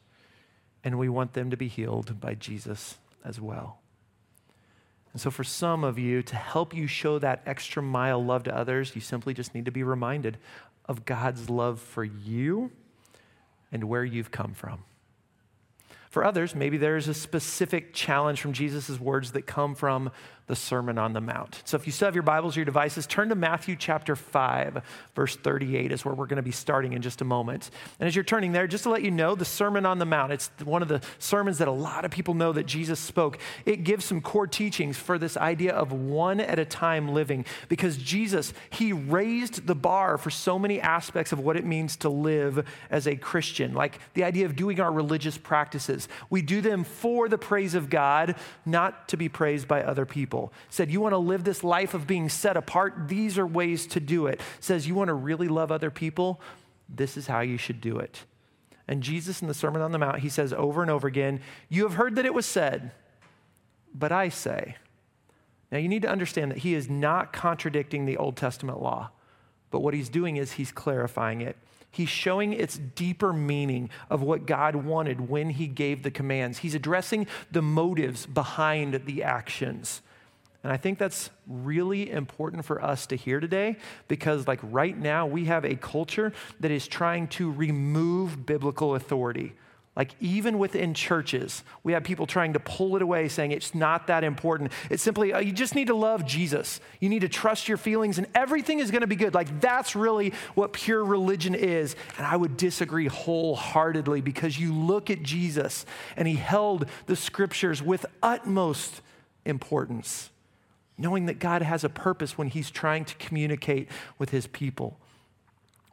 And 0.84 0.98
we 0.98 1.08
want 1.08 1.34
them 1.34 1.50
to 1.50 1.56
be 1.56 1.68
healed 1.68 2.20
by 2.20 2.34
Jesus 2.34 2.98
as 3.24 3.40
well. 3.40 3.78
And 5.12 5.20
so, 5.20 5.30
for 5.30 5.44
some 5.44 5.84
of 5.84 5.98
you, 5.98 6.22
to 6.22 6.36
help 6.36 6.74
you 6.74 6.86
show 6.86 7.18
that 7.18 7.42
extra 7.44 7.82
mile 7.82 8.24
love 8.24 8.44
to 8.44 8.56
others, 8.56 8.94
you 8.94 9.00
simply 9.00 9.34
just 9.34 9.54
need 9.54 9.66
to 9.66 9.70
be 9.70 9.82
reminded 9.82 10.38
of 10.86 11.04
God's 11.04 11.50
love 11.50 11.80
for 11.80 12.04
you 12.04 12.70
and 13.70 13.84
where 13.84 14.04
you've 14.04 14.30
come 14.30 14.54
from. 14.54 14.84
For 16.10 16.24
others, 16.24 16.54
maybe 16.54 16.76
there's 16.76 17.08
a 17.08 17.14
specific 17.14 17.94
challenge 17.94 18.40
from 18.40 18.52
Jesus' 18.52 19.00
words 19.00 19.32
that 19.32 19.46
come 19.46 19.74
from 19.74 20.10
the 20.46 20.56
Sermon 20.56 20.98
on 20.98 21.12
the 21.12 21.20
Mount. 21.20 21.62
So 21.64 21.76
if 21.76 21.86
you 21.86 21.92
still 21.92 22.06
have 22.06 22.14
your 22.14 22.22
Bibles 22.22 22.56
or 22.56 22.60
your 22.60 22.64
devices, 22.64 23.06
turn 23.06 23.28
to 23.28 23.34
Matthew 23.34 23.76
chapter 23.76 24.16
5, 24.16 24.82
verse 25.14 25.36
38 25.36 25.92
is 25.92 26.04
where 26.04 26.14
we're 26.14 26.26
going 26.26 26.36
to 26.36 26.42
be 26.42 26.50
starting 26.50 26.94
in 26.94 27.02
just 27.02 27.20
a 27.20 27.24
moment. 27.24 27.70
And 28.00 28.08
as 28.08 28.16
you're 28.16 28.24
turning 28.24 28.52
there, 28.52 28.66
just 28.66 28.84
to 28.84 28.90
let 28.90 29.02
you 29.02 29.10
know, 29.10 29.34
the 29.34 29.44
Sermon 29.44 29.86
on 29.86 29.98
the 29.98 30.04
Mount, 30.04 30.32
it's 30.32 30.50
one 30.64 30.82
of 30.82 30.88
the 30.88 31.00
sermons 31.18 31.58
that 31.58 31.68
a 31.68 31.72
lot 31.72 32.04
of 32.04 32.10
people 32.10 32.34
know 32.34 32.52
that 32.52 32.66
Jesus 32.66 32.98
spoke. 32.98 33.38
It 33.64 33.84
gives 33.84 34.04
some 34.04 34.20
core 34.20 34.46
teachings 34.46 34.96
for 34.98 35.16
this 35.16 35.36
idea 35.36 35.72
of 35.72 35.92
one 35.92 36.40
at 36.40 36.58
a 36.58 36.64
time 36.64 37.08
living 37.08 37.44
because 37.68 37.96
Jesus, 37.96 38.52
he 38.70 38.92
raised 38.92 39.66
the 39.66 39.74
bar 39.74 40.18
for 40.18 40.30
so 40.30 40.58
many 40.58 40.80
aspects 40.80 41.32
of 41.32 41.38
what 41.38 41.56
it 41.56 41.64
means 41.64 41.96
to 41.98 42.08
live 42.08 42.66
as 42.90 43.06
a 43.06 43.14
Christian, 43.14 43.74
like 43.74 43.98
the 44.14 44.24
idea 44.24 44.46
of 44.46 44.56
doing 44.56 44.80
our 44.80 44.92
religious 44.92 45.38
practices. 45.38 46.08
We 46.30 46.42
do 46.42 46.60
them 46.60 46.82
for 46.82 47.28
the 47.28 47.38
praise 47.38 47.74
of 47.74 47.88
God, 47.88 48.34
not 48.66 49.08
to 49.08 49.16
be 49.16 49.28
praised 49.28 49.68
by 49.68 49.82
other 49.82 50.04
people 50.04 50.31
people. 50.32 50.52
Said, 50.70 50.90
You 50.90 51.00
want 51.00 51.12
to 51.12 51.18
live 51.18 51.44
this 51.44 51.62
life 51.62 51.92
of 51.92 52.06
being 52.06 52.30
set 52.30 52.56
apart? 52.56 53.08
These 53.08 53.36
are 53.38 53.46
ways 53.46 53.86
to 53.88 54.00
do 54.00 54.26
it. 54.26 54.40
Says, 54.60 54.88
You 54.88 54.94
want 54.94 55.08
to 55.08 55.14
really 55.14 55.48
love 55.48 55.70
other 55.70 55.90
people? 55.90 56.40
This 56.88 57.16
is 57.18 57.26
how 57.26 57.40
you 57.40 57.58
should 57.58 57.80
do 57.80 57.98
it. 57.98 58.24
And 58.88 59.02
Jesus 59.02 59.42
in 59.42 59.48
the 59.48 59.54
Sermon 59.54 59.82
on 59.82 59.92
the 59.92 59.98
Mount, 59.98 60.20
he 60.20 60.30
says 60.30 60.52
over 60.54 60.80
and 60.80 60.90
over 60.90 61.06
again, 61.06 61.40
You 61.68 61.82
have 61.82 61.94
heard 61.94 62.16
that 62.16 62.24
it 62.24 62.32
was 62.32 62.46
said, 62.46 62.92
but 63.94 64.10
I 64.10 64.30
say. 64.30 64.76
Now 65.70 65.78
you 65.78 65.88
need 65.88 66.02
to 66.02 66.10
understand 66.10 66.50
that 66.50 66.58
he 66.58 66.74
is 66.74 66.88
not 66.88 67.32
contradicting 67.32 68.06
the 68.06 68.16
Old 68.16 68.36
Testament 68.36 68.82
law, 68.82 69.10
but 69.70 69.80
what 69.80 69.94
he's 69.94 70.08
doing 70.08 70.36
is 70.36 70.52
he's 70.52 70.72
clarifying 70.72 71.42
it. 71.42 71.56
He's 71.90 72.08
showing 72.08 72.54
its 72.54 72.78
deeper 72.78 73.34
meaning 73.34 73.90
of 74.08 74.22
what 74.22 74.46
God 74.46 74.76
wanted 74.76 75.28
when 75.28 75.50
he 75.50 75.66
gave 75.66 76.02
the 76.02 76.10
commands. 76.10 76.58
He's 76.58 76.74
addressing 76.74 77.26
the 77.50 77.60
motives 77.60 78.24
behind 78.24 79.02
the 79.04 79.22
actions. 79.22 80.00
And 80.62 80.72
I 80.72 80.76
think 80.76 80.98
that's 80.98 81.30
really 81.48 82.10
important 82.10 82.64
for 82.64 82.82
us 82.82 83.06
to 83.06 83.16
hear 83.16 83.40
today 83.40 83.76
because, 84.06 84.46
like, 84.46 84.60
right 84.62 84.96
now, 84.96 85.26
we 85.26 85.46
have 85.46 85.64
a 85.64 85.74
culture 85.74 86.32
that 86.60 86.70
is 86.70 86.86
trying 86.86 87.26
to 87.28 87.50
remove 87.50 88.46
biblical 88.46 88.94
authority. 88.94 89.54
Like, 89.96 90.12
even 90.20 90.58
within 90.58 90.94
churches, 90.94 91.64
we 91.82 91.92
have 91.94 92.04
people 92.04 92.26
trying 92.26 92.52
to 92.52 92.60
pull 92.60 92.94
it 92.94 93.02
away, 93.02 93.28
saying 93.28 93.50
it's 93.50 93.74
not 93.74 94.06
that 94.06 94.22
important. 94.22 94.70
It's 94.88 95.02
simply, 95.02 95.32
uh, 95.32 95.40
you 95.40 95.52
just 95.52 95.74
need 95.74 95.88
to 95.88 95.96
love 95.96 96.24
Jesus. 96.24 96.80
You 97.00 97.08
need 97.08 97.22
to 97.22 97.28
trust 97.28 97.68
your 97.68 97.76
feelings, 97.76 98.16
and 98.16 98.28
everything 98.32 98.78
is 98.78 98.92
going 98.92 99.02
to 99.02 99.08
be 99.08 99.16
good. 99.16 99.34
Like, 99.34 99.60
that's 99.60 99.96
really 99.96 100.32
what 100.54 100.72
pure 100.72 101.04
religion 101.04 101.56
is. 101.56 101.96
And 102.16 102.26
I 102.26 102.36
would 102.36 102.56
disagree 102.56 103.08
wholeheartedly 103.08 104.20
because 104.20 104.58
you 104.58 104.72
look 104.72 105.10
at 105.10 105.24
Jesus, 105.24 105.84
and 106.16 106.28
he 106.28 106.36
held 106.36 106.86
the 107.06 107.16
scriptures 107.16 107.82
with 107.82 108.06
utmost 108.22 109.02
importance 109.44 110.30
knowing 110.98 111.26
that 111.26 111.38
God 111.38 111.62
has 111.62 111.84
a 111.84 111.88
purpose 111.88 112.36
when 112.36 112.48
He's 112.48 112.70
trying 112.70 113.04
to 113.04 113.14
communicate 113.16 113.88
with 114.18 114.30
His 114.30 114.46
people. 114.46 114.98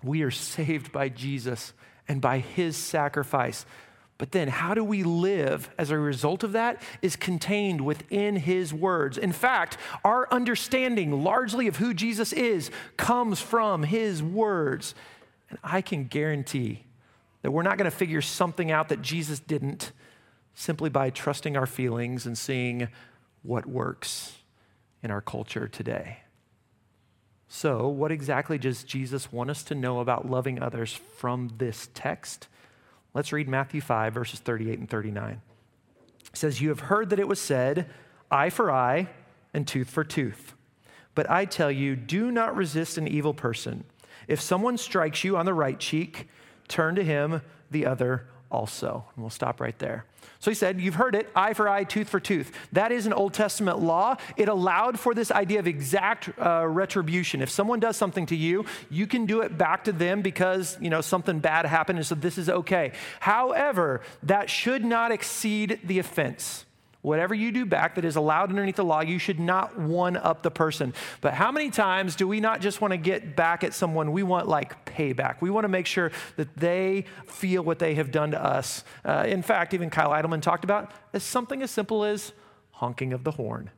We 0.03 0.21
are 0.23 0.31
saved 0.31 0.91
by 0.91 1.09
Jesus 1.09 1.73
and 2.07 2.21
by 2.21 2.39
His 2.39 2.75
sacrifice. 2.75 3.65
But 4.17 4.33
then, 4.33 4.49
how 4.49 4.73
do 4.73 4.83
we 4.83 5.03
live 5.03 5.69
as 5.77 5.91
a 5.91 5.97
result 5.97 6.43
of 6.43 6.51
that 6.51 6.81
is 7.01 7.15
contained 7.15 7.81
within 7.81 8.35
His 8.35 8.73
words. 8.73 9.17
In 9.17 9.31
fact, 9.31 9.77
our 10.03 10.27
understanding 10.31 11.23
largely 11.23 11.67
of 11.67 11.77
who 11.77 11.93
Jesus 11.93 12.33
is 12.33 12.69
comes 12.97 13.39
from 13.39 13.83
His 13.83 14.21
words. 14.21 14.93
And 15.49 15.57
I 15.63 15.81
can 15.81 16.05
guarantee 16.05 16.83
that 17.41 17.51
we're 17.51 17.63
not 17.63 17.77
going 17.77 17.89
to 17.89 17.95
figure 17.95 18.21
something 18.21 18.71
out 18.71 18.89
that 18.89 19.01
Jesus 19.01 19.39
didn't 19.39 19.93
simply 20.53 20.89
by 20.89 21.09
trusting 21.09 21.55
our 21.55 21.65
feelings 21.65 22.25
and 22.25 22.37
seeing 22.37 22.89
what 23.43 23.65
works 23.65 24.38
in 25.03 25.11
our 25.11 25.21
culture 25.21 25.67
today. 25.67 26.19
So, 27.47 27.87
what 27.87 28.11
exactly 28.11 28.57
does 28.57 28.83
Jesus 28.83 29.31
want 29.31 29.49
us 29.49 29.63
to 29.63 29.75
know 29.75 29.99
about 29.99 30.29
loving 30.29 30.61
others 30.61 30.93
from 30.93 31.51
this 31.57 31.89
text? 31.93 32.47
Let's 33.13 33.33
read 33.33 33.49
Matthew 33.49 33.81
5, 33.81 34.13
verses 34.13 34.39
38 34.39 34.79
and 34.79 34.89
39. 34.89 35.41
It 36.31 36.37
says, 36.37 36.61
You 36.61 36.69
have 36.69 36.81
heard 36.81 37.09
that 37.09 37.19
it 37.19 37.27
was 37.27 37.41
said, 37.41 37.89
eye 38.29 38.51
for 38.51 38.71
eye 38.71 39.09
and 39.53 39.67
tooth 39.67 39.89
for 39.89 40.03
tooth. 40.03 40.53
But 41.15 41.29
I 41.29 41.45
tell 41.45 41.71
you, 41.71 41.95
do 41.95 42.31
not 42.31 42.55
resist 42.55 42.97
an 42.97 43.07
evil 43.07 43.33
person. 43.33 43.83
If 44.27 44.39
someone 44.39 44.77
strikes 44.77 45.23
you 45.23 45.35
on 45.35 45.45
the 45.45 45.53
right 45.55 45.79
cheek, 45.79 46.27
turn 46.67 46.93
to 46.95 47.03
him 47.03 47.41
the 47.71 47.87
other 47.87 48.27
also. 48.51 49.05
And 49.15 49.23
we'll 49.23 49.31
stop 49.31 49.59
right 49.59 49.77
there. 49.79 50.05
So 50.39 50.51
he 50.51 50.55
said, 50.55 50.79
You've 50.79 50.95
heard 50.95 51.15
it, 51.15 51.29
eye 51.35 51.53
for 51.53 51.67
eye, 51.67 51.83
tooth 51.83 52.09
for 52.09 52.19
tooth. 52.19 52.51
That 52.71 52.91
is 52.91 53.05
an 53.05 53.13
Old 53.13 53.33
Testament 53.33 53.79
law. 53.79 54.15
It 54.37 54.47
allowed 54.47 54.99
for 54.99 55.13
this 55.13 55.31
idea 55.31 55.59
of 55.59 55.67
exact 55.67 56.29
uh, 56.39 56.65
retribution. 56.67 57.41
If 57.41 57.49
someone 57.49 57.79
does 57.79 57.97
something 57.97 58.25
to 58.27 58.35
you, 58.35 58.65
you 58.89 59.05
can 59.07 59.25
do 59.25 59.41
it 59.41 59.57
back 59.57 59.83
to 59.85 59.91
them 59.91 60.21
because, 60.21 60.77
you 60.79 60.89
know, 60.89 61.01
something 61.01 61.39
bad 61.39 61.65
happened, 61.65 61.99
and 61.99 62.05
so 62.05 62.15
this 62.15 62.37
is 62.37 62.49
okay. 62.49 62.93
However, 63.19 64.01
that 64.23 64.49
should 64.49 64.85
not 64.85 65.11
exceed 65.11 65.79
the 65.83 65.99
offense. 65.99 66.65
Whatever 67.01 67.33
you 67.33 67.53
do 67.53 67.65
back 67.65 67.95
that 67.95 68.03
is 68.03 68.17
allowed 68.17 68.49
underneath 68.49 68.75
the 68.75 68.83
law, 68.83 68.99
you 68.99 69.19
should 69.19 69.39
not 69.39 69.79
one 69.79 70.17
up 70.17 70.43
the 70.43 70.51
person. 70.51 70.93
But 71.21 71.33
how 71.33 71.49
many 71.49 71.69
times 71.69 72.15
do 72.15 72.27
we 72.27 72.41
not 72.41 72.59
just 72.59 72.81
want 72.81 72.91
to 72.91 72.97
get 72.97 73.37
back 73.37 73.63
at 73.63 73.73
someone? 73.73 74.11
We 74.11 74.21
want 74.23 74.49
like 74.49 74.85
payback. 74.85 75.37
We 75.39 75.49
want 75.49 75.63
to 75.63 75.69
make 75.69 75.85
sure 75.85 76.11
that 76.35 76.53
they 76.57 77.05
feel 77.25 77.63
what 77.63 77.79
they 77.79 77.95
have 77.95 78.11
done 78.11 78.31
to 78.31 78.43
us. 78.43 78.83
Uh, 79.05 79.23
in 79.25 79.41
fact, 79.41 79.73
even 79.73 79.89
Kyle 79.89 80.09
Idleman 80.09 80.41
talked 80.41 80.65
about 80.65 80.91
as 81.13 81.23
something 81.23 81.61
as 81.61 81.71
simple 81.71 82.03
as 82.03 82.33
honking 82.71 83.13
of 83.13 83.23
the 83.23 83.31
horn. 83.31 83.71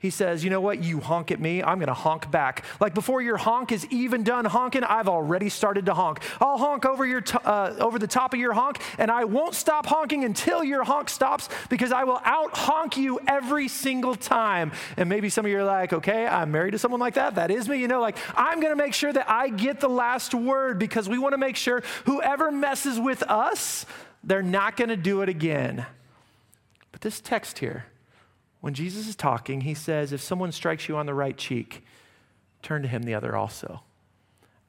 He 0.00 0.08
says, 0.08 0.42
You 0.42 0.48
know 0.48 0.62
what? 0.62 0.82
You 0.82 0.98
honk 0.98 1.30
at 1.30 1.40
me, 1.40 1.62
I'm 1.62 1.78
going 1.78 1.88
to 1.88 1.94
honk 1.94 2.30
back. 2.30 2.64
Like 2.80 2.94
before 2.94 3.20
your 3.20 3.36
honk 3.36 3.70
is 3.70 3.86
even 3.90 4.24
done 4.24 4.46
honking, 4.46 4.82
I've 4.82 5.08
already 5.08 5.50
started 5.50 5.86
to 5.86 5.94
honk. 5.94 6.20
I'll 6.40 6.56
honk 6.56 6.86
over, 6.86 7.04
your 7.04 7.20
t- 7.20 7.36
uh, 7.44 7.74
over 7.78 7.98
the 7.98 8.06
top 8.06 8.32
of 8.32 8.40
your 8.40 8.54
honk, 8.54 8.80
and 8.96 9.10
I 9.10 9.24
won't 9.24 9.54
stop 9.54 9.84
honking 9.84 10.24
until 10.24 10.64
your 10.64 10.84
honk 10.84 11.10
stops 11.10 11.50
because 11.68 11.92
I 11.92 12.04
will 12.04 12.20
out 12.24 12.56
honk 12.56 12.96
you 12.96 13.20
every 13.28 13.68
single 13.68 14.14
time. 14.14 14.72
And 14.96 15.06
maybe 15.06 15.28
some 15.28 15.44
of 15.44 15.50
you 15.52 15.58
are 15.58 15.64
like, 15.64 15.92
Okay, 15.92 16.26
I'm 16.26 16.50
married 16.50 16.70
to 16.70 16.78
someone 16.78 17.00
like 17.00 17.14
that. 17.14 17.34
That 17.34 17.50
is 17.50 17.68
me. 17.68 17.78
You 17.78 17.88
know, 17.88 18.00
like 18.00 18.16
I'm 18.34 18.60
going 18.60 18.72
to 18.72 18.82
make 18.82 18.94
sure 18.94 19.12
that 19.12 19.28
I 19.30 19.50
get 19.50 19.80
the 19.80 19.88
last 19.88 20.34
word 20.34 20.78
because 20.78 21.10
we 21.10 21.18
want 21.18 21.34
to 21.34 21.38
make 21.38 21.56
sure 21.56 21.82
whoever 22.06 22.50
messes 22.50 22.98
with 22.98 23.22
us, 23.24 23.84
they're 24.24 24.42
not 24.42 24.78
going 24.78 24.88
to 24.88 24.96
do 24.96 25.20
it 25.20 25.28
again. 25.28 25.84
But 26.90 27.02
this 27.02 27.20
text 27.20 27.58
here, 27.58 27.84
when 28.60 28.74
Jesus 28.74 29.08
is 29.08 29.16
talking, 29.16 29.62
he 29.62 29.74
says, 29.74 30.12
If 30.12 30.20
someone 30.20 30.52
strikes 30.52 30.88
you 30.88 30.96
on 30.96 31.06
the 31.06 31.14
right 31.14 31.36
cheek, 31.36 31.84
turn 32.62 32.82
to 32.82 32.88
him 32.88 33.02
the 33.02 33.14
other 33.14 33.36
also. 33.36 33.82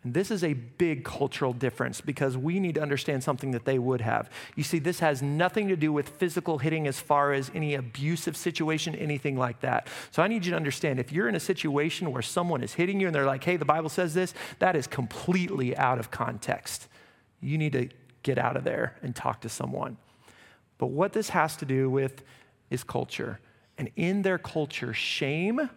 And 0.04 0.16
this 0.16 0.32
is 0.32 0.44
a 0.44 0.54
big 0.54 1.04
cultural 1.04 1.54
difference 1.54 2.02
because 2.02 2.36
we 2.36 2.60
need 2.60 2.74
to 2.76 2.82
understand 2.82 3.24
something 3.24 3.52
that 3.52 3.66
they 3.66 3.78
would 3.78 4.02
have. 4.02 4.32
You 4.56 4.64
see, 4.64 4.80
this 4.80 5.00
has 5.00 5.22
nothing 5.22 5.68
to 5.68 5.76
do 5.76 5.94
with 5.94 6.10
physical 6.10 6.58
hitting 6.58 6.88
as 6.88 7.00
far 7.00 7.34
as 7.34 7.52
any 7.54 7.76
abusive 7.76 8.36
situation, 8.36 8.96
anything 8.96 9.38
like 9.38 9.60
that. 9.60 9.88
So 10.10 10.24
I 10.24 10.28
need 10.28 10.44
you 10.44 10.52
to 10.52 10.58
understand 10.58 11.00
if 11.00 11.12
you're 11.12 11.30
in 11.30 11.36
a 11.36 11.40
situation 11.40 12.12
where 12.12 12.24
someone 12.24 12.64
is 12.64 12.74
hitting 12.74 13.00
you 13.00 13.06
and 13.06 13.16
they're 13.16 13.28
like, 13.28 13.44
hey, 13.44 13.58
the 13.58 13.66
Bible 13.66 13.90
says 13.90 14.16
this, 14.16 14.34
that 14.58 14.76
is 14.76 14.88
completely 14.88 15.78
out 15.78 16.00
of 16.00 16.10
context. 16.10 16.88
You 17.40 17.60
need 17.60 17.74
to 17.74 17.90
get 18.24 18.40
out 18.40 18.58
of 18.58 18.64
there 18.64 18.96
and 19.04 19.16
talk 19.16 19.42
to 19.42 19.50
someone. 19.50 19.98
But 20.80 20.88
what 20.88 21.14
this 21.14 21.30
has 21.30 21.56
to 21.58 21.66
do 21.66 21.92
with 21.92 22.24
is 22.72 22.84
culture. 22.84 23.40
And 23.78 23.90
in 23.96 24.22
their 24.22 24.38
culture, 24.38 24.94
shame 24.94 25.70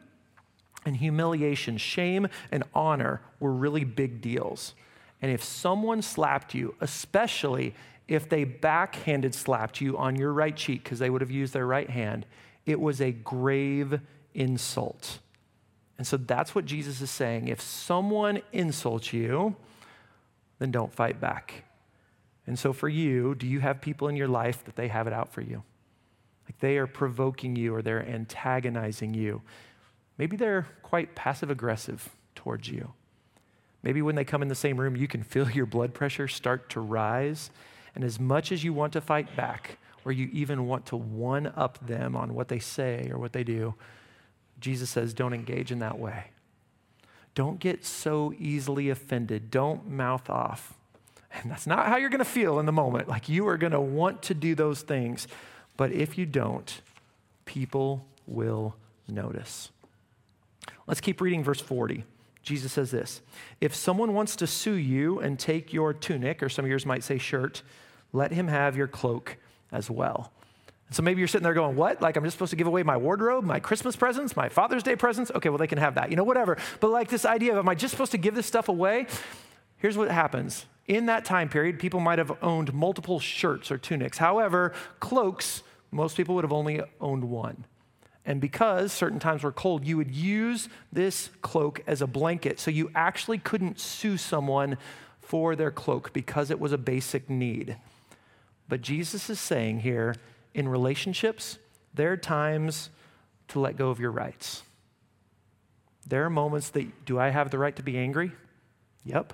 and 0.85 0.97
humiliation, 0.97 1.79
shame 1.79 2.29
and 2.53 2.65
honor 2.75 3.23
were 3.41 3.53
really 3.53 3.85
big 3.85 4.21
deals. 4.21 4.75
And 5.23 5.33
if 5.33 5.43
someone 5.43 6.03
slapped 6.03 6.55
you, 6.55 6.75
especially 6.81 7.75
if 8.07 8.29
they 8.29 8.45
backhanded 8.45 9.35
slapped 9.35 9.81
you 9.81 9.97
on 9.97 10.17
your 10.17 10.33
right 10.33 10.55
cheek 10.55 10.85
because 10.85 10.99
they 10.99 11.09
would 11.09 11.23
have 11.23 11.31
used 11.31 11.55
their 11.55 11.67
right 11.67 11.89
hand, 11.89 12.27
it 12.67 12.79
was 12.79 13.01
a 13.01 13.13
grave 13.13 14.01
insult. 14.35 15.21
And 15.97 16.07
so 16.07 16.17
that's 16.17 16.55
what 16.55 16.65
Jesus 16.65 17.01
is 17.01 17.11
saying. 17.11 17.49
If 17.49 17.61
someone 17.61 18.43
insults 18.53 19.13
you, 19.13 19.57
then 20.59 20.71
don't 20.71 20.93
fight 20.93 21.21
back. 21.21 21.65
And 22.47 22.59
so 22.59 22.73
for 22.73 22.89
you, 22.89 23.35
do 23.35 23.47
you 23.47 23.61
have 23.61 23.81
people 23.81 24.09
in 24.09 24.17
your 24.17 24.29
life 24.29 24.65
that 24.65 24.77
they 24.77 24.89
have 24.89 25.07
it 25.07 25.13
out 25.13 25.33
for 25.33 25.41
you? 25.41 25.63
Like 26.47 26.59
they 26.61 26.77
are 26.77 26.87
provoking 26.87 27.57
you 27.57 27.75
or 27.75 27.83
they're 27.83 28.07
antagonizing 28.07 29.15
you. 29.15 29.43
Maybe 30.19 30.37
they're 30.37 30.67
quite 30.83 31.15
passive 31.15 31.51
aggressive 31.51 32.11
towards 32.35 32.69
you. 32.69 32.93
Maybe 33.83 34.03
when 34.03 34.15
they 34.15 34.25
come 34.25 34.43
in 34.43 34.49
the 34.49 34.55
same 34.55 34.79
room, 34.81 34.97
you 34.97 35.09
can 35.09 35.23
feel 35.23 35.51
your 35.51 35.67
blood 35.67 35.95
pressure 35.95 36.29
start 36.29 36.71
to 36.71 36.81
rise. 36.81 37.51
And 37.95 38.05
as 38.05 38.19
much 38.19 38.51
as 38.53 38.65
you 38.65 38.73
want 38.73 38.93
to 38.95 39.01
fight 39.01 39.37
back, 39.37 39.79
or 40.05 40.13
you 40.13 40.29
even 40.33 40.67
want 40.67 40.87
to 40.87 40.97
one 40.97 41.53
up 41.57 41.85
them 41.87 42.15
on 42.15 42.35
what 42.35 42.49
they 42.49 42.59
say 42.59 43.09
or 43.11 43.19
what 43.19 43.33
they 43.33 43.45
do, 43.45 43.75
Jesus 44.61 44.91
says, 44.91 45.15
don't 45.15 45.33
engage 45.33 45.73
in 45.73 45.79
that 45.81 45.99
way. 45.99 46.27
Don't 47.35 47.59
get 47.59 47.85
so 47.85 48.33
easily 48.39 48.91
offended. 48.91 49.51
Don't 49.51 49.89
mouth 49.89 50.31
off. 50.31 50.75
And 51.33 51.51
that's 51.51 51.67
not 51.67 51.87
how 51.87 51.97
you're 51.97 52.11
going 52.11 52.21
to 52.21 52.25
feel 52.25 52.61
in 52.61 52.67
the 52.67 52.73
moment. 52.73 53.09
Like 53.09 53.29
you 53.29 53.49
are 53.49 53.57
going 53.57 53.73
to 53.73 53.81
want 53.81 54.23
to 54.25 54.35
do 54.35 54.55
those 54.55 54.83
things. 54.83 55.27
But 55.77 55.93
if 55.93 56.17
you 56.17 56.27
don't, 56.27 56.81
people 57.45 58.07
will 58.27 58.77
notice. 59.09 59.71
Let's 60.87 61.01
keep 61.01 61.21
reading 61.21 61.43
verse 61.43 61.61
40. 61.61 62.05
Jesus 62.43 62.73
says 62.73 62.91
this 62.91 63.23
If 63.61 63.75
someone 63.75 64.15
wants 64.15 64.37
to 64.37 64.47
sue 64.47 64.75
you 64.75 65.19
and 65.21 65.39
take 65.39 65.73
your 65.73 65.93
tunic, 65.93 66.43
or 66.43 66.49
some 66.49 66.65
of 66.65 66.69
yours 66.69 66.87
might 66.87 67.03
say 67.03 67.19
shirt, 67.19 67.63
let 68.13 68.33
him 68.33 68.49
have 68.49 68.77
your 68.77 68.87
cloak 68.87 69.37
as 69.73 69.91
well. 69.91 70.33
So 70.91 71.03
maybe 71.03 71.19
you're 71.19 71.29
sitting 71.29 71.43
there 71.43 71.55
going, 71.55 71.75
What? 71.75 72.01
Like, 72.03 72.17
I'm 72.17 72.25
just 72.25 72.37
supposed 72.37 72.51
to 72.51 72.57
give 72.57 72.67
away 72.67 72.83
my 72.83 72.97
wardrobe, 72.97 73.45
my 73.45 73.59
Christmas 73.61 73.97
presents, 73.97 74.37
my 74.37 74.49
Father's 74.49 74.83
Day 74.83 74.95
presents? 74.95 75.31
Okay, 75.35 75.49
well, 75.49 75.59
they 75.59 75.67
can 75.67 75.79
have 75.79 75.97
that, 75.97 76.11
you 76.11 76.17
know, 76.17 76.25
whatever. 76.25 76.59
But 76.81 76.91
like 76.91 77.09
this 77.09 77.25
idea 77.25 77.53
of, 77.53 77.59
Am 77.59 77.69
I 77.69 77.75
just 77.75 77.93
supposed 77.93 78.13
to 78.13 78.19
give 78.19 78.35
this 78.35 78.47
stuff 78.47 78.69
away? 78.69 79.07
Here's 79.79 79.97
what 79.97 80.11
happens. 80.11 80.67
In 80.87 81.07
that 81.07 81.25
time 81.25 81.49
period, 81.49 81.79
people 81.79 82.01
might 82.01 82.19
have 82.19 82.37
owned 82.43 82.75
multiple 82.75 83.19
shirts 83.19 83.71
or 83.71 83.79
tunics. 83.79 84.19
However, 84.19 84.73
cloaks, 85.01 85.63
most 85.91 86.17
people 86.17 86.35
would 86.35 86.45
have 86.45 86.53
only 86.53 86.83
owned 87.01 87.25
one. 87.25 87.65
And 88.27 88.41
because 88.41 88.93
certain 88.93 89.19
times 89.19 89.43
were 89.43 89.53
cold, 89.53 89.85
you 89.85 89.97
would 89.97 90.11
use 90.11 90.69
this 90.93 91.31
cloak 91.43 91.83
as 91.87 92.01
a 92.01 92.07
blanket. 92.07 92.59
So 92.59 92.71
you 92.71 92.91
actually 92.95 93.39
couldn't 93.39 93.79
sue 93.79 94.17
someone 94.17 94.79
for 95.21 95.57
their 95.57 95.71
cloak 95.71 96.13
because 96.13 96.51
it 96.51 96.61
was 96.61 96.73
a 96.73 96.79
basic 96.79 97.29
need. 97.29 97.77
But 98.69 98.81
Jesus 98.81 99.29
is 99.29 99.41
saying 99.41 99.81
here 99.81 100.15
in 100.55 100.69
relationships, 100.69 101.59
there 101.93 102.13
are 102.13 102.17
times 102.17 102.91
to 103.49 103.61
let 103.61 103.77
go 103.77 103.91
of 103.91 104.01
your 104.01 104.11
rights. 104.11 104.63
There 106.07 106.25
are 106.25 106.31
moments 106.31 106.71
that, 106.71 107.05
do 107.05 107.19
I 107.19 107.29
have 107.29 107.51
the 107.51 107.59
right 107.59 107.77
to 107.77 107.83
be 107.83 107.99
angry? 107.99 108.33
Yep. 109.05 109.33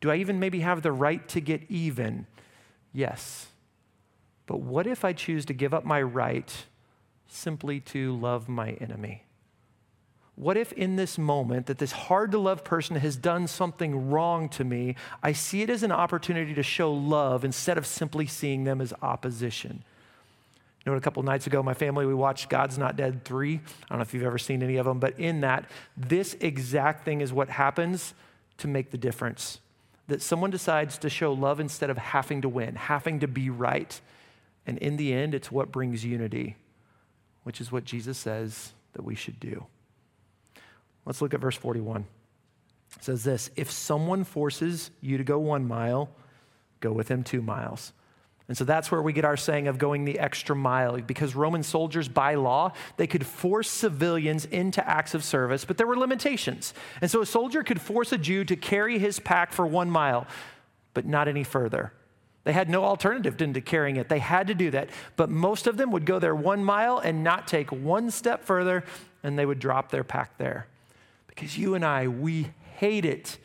Do 0.00 0.10
I 0.10 0.16
even 0.16 0.38
maybe 0.38 0.60
have 0.60 0.82
the 0.82 0.92
right 0.92 1.26
to 1.28 1.40
get 1.40 1.62
even? 1.68 2.26
Yes. 2.92 3.48
But 4.46 4.60
what 4.60 4.86
if 4.86 5.04
I 5.04 5.12
choose 5.12 5.44
to 5.46 5.54
give 5.54 5.74
up 5.74 5.84
my 5.84 6.00
right 6.00 6.52
simply 7.28 7.80
to 7.80 8.16
love 8.16 8.48
my 8.48 8.72
enemy? 8.72 9.24
What 10.36 10.58
if 10.58 10.72
in 10.72 10.96
this 10.96 11.16
moment 11.16 11.66
that 11.66 11.78
this 11.78 11.92
hard 11.92 12.30
to 12.32 12.38
love 12.38 12.62
person 12.62 12.96
has 12.96 13.16
done 13.16 13.46
something 13.46 14.10
wrong 14.10 14.50
to 14.50 14.64
me, 14.64 14.96
I 15.22 15.32
see 15.32 15.62
it 15.62 15.70
as 15.70 15.82
an 15.82 15.92
opportunity 15.92 16.52
to 16.54 16.62
show 16.62 16.92
love 16.92 17.42
instead 17.42 17.78
of 17.78 17.86
simply 17.86 18.26
seeing 18.26 18.64
them 18.64 18.82
as 18.82 18.92
opposition? 19.00 19.82
You 20.84 20.92
know, 20.92 20.98
a 20.98 21.00
couple 21.00 21.22
nights 21.22 21.46
ago, 21.46 21.62
my 21.62 21.74
family, 21.74 22.06
we 22.06 22.14
watched 22.14 22.50
God's 22.50 22.76
Not 22.78 22.96
Dead 22.96 23.24
3. 23.24 23.54
I 23.54 23.60
don't 23.88 23.98
know 23.98 24.02
if 24.02 24.12
you've 24.12 24.22
ever 24.22 24.38
seen 24.38 24.62
any 24.62 24.76
of 24.76 24.84
them, 24.84 25.00
but 25.00 25.18
in 25.18 25.40
that, 25.40 25.68
this 25.96 26.36
exact 26.40 27.04
thing 27.04 27.22
is 27.22 27.32
what 27.32 27.48
happens 27.48 28.14
to 28.58 28.68
make 28.68 28.90
the 28.90 28.98
difference. 28.98 29.58
That 30.08 30.22
someone 30.22 30.50
decides 30.50 30.98
to 30.98 31.10
show 31.10 31.32
love 31.32 31.60
instead 31.60 31.90
of 31.90 31.98
having 31.98 32.42
to 32.42 32.48
win, 32.48 32.76
having 32.76 33.20
to 33.20 33.28
be 33.28 33.50
right. 33.50 34.00
And 34.66 34.78
in 34.78 34.96
the 34.96 35.12
end, 35.12 35.34
it's 35.34 35.50
what 35.50 35.72
brings 35.72 36.04
unity 36.04 36.56
which 37.46 37.60
is 37.60 37.70
what 37.70 37.84
Jesus 37.84 38.18
says 38.18 38.72
that 38.94 39.04
we 39.04 39.14
should 39.14 39.38
do. 39.38 39.64
Let's 41.04 41.22
look 41.22 41.32
at 41.32 41.38
verse 41.38 41.56
41. 41.56 42.04
It 42.96 43.04
says 43.04 43.22
this 43.22 43.52
If 43.54 43.70
someone 43.70 44.24
forces 44.24 44.90
you 45.00 45.16
to 45.16 45.22
go 45.22 45.38
one 45.38 45.68
mile, 45.68 46.10
go 46.80 46.90
with 46.90 47.06
him 47.06 47.22
two 47.22 47.40
miles. 47.40 47.92
And 48.48 48.56
so 48.56 48.64
that's 48.64 48.92
where 48.92 49.02
we 49.02 49.12
get 49.12 49.24
our 49.24 49.36
saying 49.36 49.66
of 49.66 49.76
going 49.76 50.04
the 50.04 50.20
extra 50.20 50.54
mile, 50.54 51.00
because 51.00 51.34
Roman 51.34 51.64
soldiers, 51.64 52.08
by 52.08 52.36
law, 52.36 52.72
they 52.96 53.08
could 53.08 53.26
force 53.26 53.68
civilians 53.68 54.44
into 54.44 54.88
acts 54.88 55.14
of 55.14 55.24
service, 55.24 55.64
but 55.64 55.78
there 55.78 55.86
were 55.86 55.96
limitations. 55.96 56.72
And 57.00 57.10
so 57.10 57.20
a 57.22 57.26
soldier 57.26 57.64
could 57.64 57.80
force 57.80 58.12
a 58.12 58.18
Jew 58.18 58.44
to 58.44 58.54
carry 58.54 59.00
his 59.00 59.18
pack 59.18 59.52
for 59.52 59.66
one 59.66 59.90
mile, 59.90 60.28
but 60.94 61.06
not 61.06 61.26
any 61.26 61.42
further. 61.42 61.92
They 62.44 62.52
had 62.52 62.70
no 62.70 62.84
alternative 62.84 63.36
to 63.36 63.60
carrying 63.60 63.96
it. 63.96 64.08
They 64.08 64.20
had 64.20 64.46
to 64.46 64.54
do 64.54 64.70
that. 64.70 64.90
But 65.16 65.28
most 65.28 65.66
of 65.66 65.76
them 65.76 65.90
would 65.90 66.06
go 66.06 66.20
there 66.20 66.34
one 66.34 66.64
mile 66.64 66.98
and 66.98 67.24
not 67.24 67.48
take 67.48 67.72
one 67.72 68.12
step 68.12 68.44
further, 68.44 68.84
and 69.24 69.36
they 69.36 69.44
would 69.44 69.58
drop 69.58 69.90
their 69.90 70.04
pack 70.04 70.38
there. 70.38 70.68
Because 71.26 71.58
you 71.58 71.74
and 71.74 71.84
I, 71.84 72.06
we 72.06 72.52
hate 72.76 73.04
it. 73.04 73.38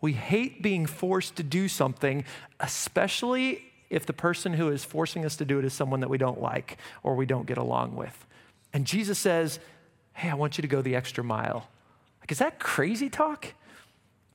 We 0.00 0.14
hate 0.14 0.62
being 0.62 0.86
forced 0.86 1.36
to 1.36 1.42
do 1.42 1.68
something, 1.68 2.24
especially 2.58 3.69
if 3.90 4.06
the 4.06 4.12
person 4.12 4.54
who 4.54 4.70
is 4.70 4.84
forcing 4.84 5.24
us 5.24 5.36
to 5.36 5.44
do 5.44 5.58
it 5.58 5.64
is 5.64 5.74
someone 5.74 6.00
that 6.00 6.08
we 6.08 6.16
don't 6.16 6.40
like 6.40 6.78
or 7.02 7.14
we 7.16 7.26
don't 7.26 7.46
get 7.46 7.58
along 7.58 7.96
with. 7.96 8.26
And 8.72 8.86
Jesus 8.86 9.18
says, 9.18 9.58
Hey, 10.14 10.30
I 10.30 10.34
want 10.34 10.56
you 10.56 10.62
to 10.62 10.68
go 10.68 10.80
the 10.80 10.96
extra 10.96 11.24
mile. 11.24 11.68
Like, 12.20 12.30
is 12.30 12.38
that 12.38 12.58
crazy 12.58 13.08
talk? 13.08 13.54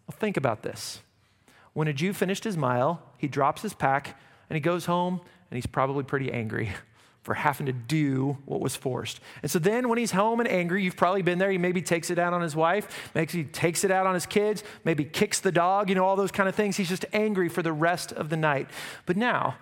Well, 0.08 0.18
think 0.18 0.38
about 0.38 0.62
this. 0.62 1.02
When 1.74 1.88
a 1.88 1.94
Jew 1.94 2.14
finished 2.14 2.44
his 2.44 2.58
mile, 2.58 3.02
he 3.18 3.28
drops 3.28 3.62
his 3.62 3.74
pack 3.74 4.20
and 4.50 4.56
he 4.56 4.62
goes 4.62 4.86
home 4.86 5.22
and 5.50 5.58
he's 5.58 5.66
probably 5.66 6.04
pretty 6.04 6.32
angry 6.32 6.72
for 7.26 7.34
having 7.34 7.66
to 7.66 7.74
do 7.74 8.38
what 8.46 8.62
was 8.62 8.76
forced. 8.76 9.20
And 9.42 9.50
so 9.50 9.58
then 9.58 9.90
when 9.90 9.98
he's 9.98 10.12
home 10.12 10.40
and 10.40 10.48
angry, 10.48 10.84
you've 10.84 10.96
probably 10.96 11.24
been 11.24 11.40
there, 11.40 11.50
he 11.50 11.58
maybe 11.58 11.82
takes 11.82 12.12
it 12.12 12.20
out 12.20 12.34
on 12.34 12.42
his 12.44 12.56
wife, 12.56 13.10
makes 13.16 13.34
he 13.34 13.46
takes 13.46 13.84
it 13.84 13.90
out 13.90 14.06
on 14.06 14.14
his 14.14 14.28
kids, 14.28 14.64
maybe 14.84 15.04
kicks 15.04 15.40
the 15.40 15.52
dog, 15.52 15.90
you 15.90 15.96
know, 15.96 16.06
all 16.06 16.16
those 16.16 16.32
kind 16.32 16.48
of 16.48 16.54
things. 16.54 16.78
He's 16.78 16.88
just 16.88 17.04
angry 17.14 17.50
for 17.50 17.64
the 17.64 17.74
rest 17.74 18.12
of 18.12 18.30
the 18.30 18.38
night. 18.38 18.70
But 19.08 19.18
now, 19.18 19.56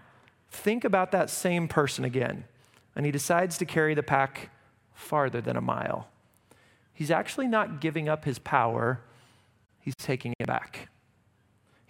think 0.51 0.83
about 0.83 1.13
that 1.13 1.29
same 1.29 1.69
person 1.69 2.03
again. 2.03 2.43
And 2.97 3.05
he 3.05 3.13
decides 3.13 3.57
to 3.59 3.65
carry 3.65 3.93
the 3.93 4.03
pack 4.03 4.49
farther 4.93 5.39
than 5.39 5.55
a 5.55 5.61
mile. 5.61 6.09
He's 6.93 7.11
actually 7.11 7.47
not 7.47 7.79
giving 7.79 8.09
up 8.09 8.25
his 8.25 8.39
power, 8.39 8.99
he's 9.79 9.95
taking 9.95 10.33
it 10.37 10.47
back. 10.47 10.89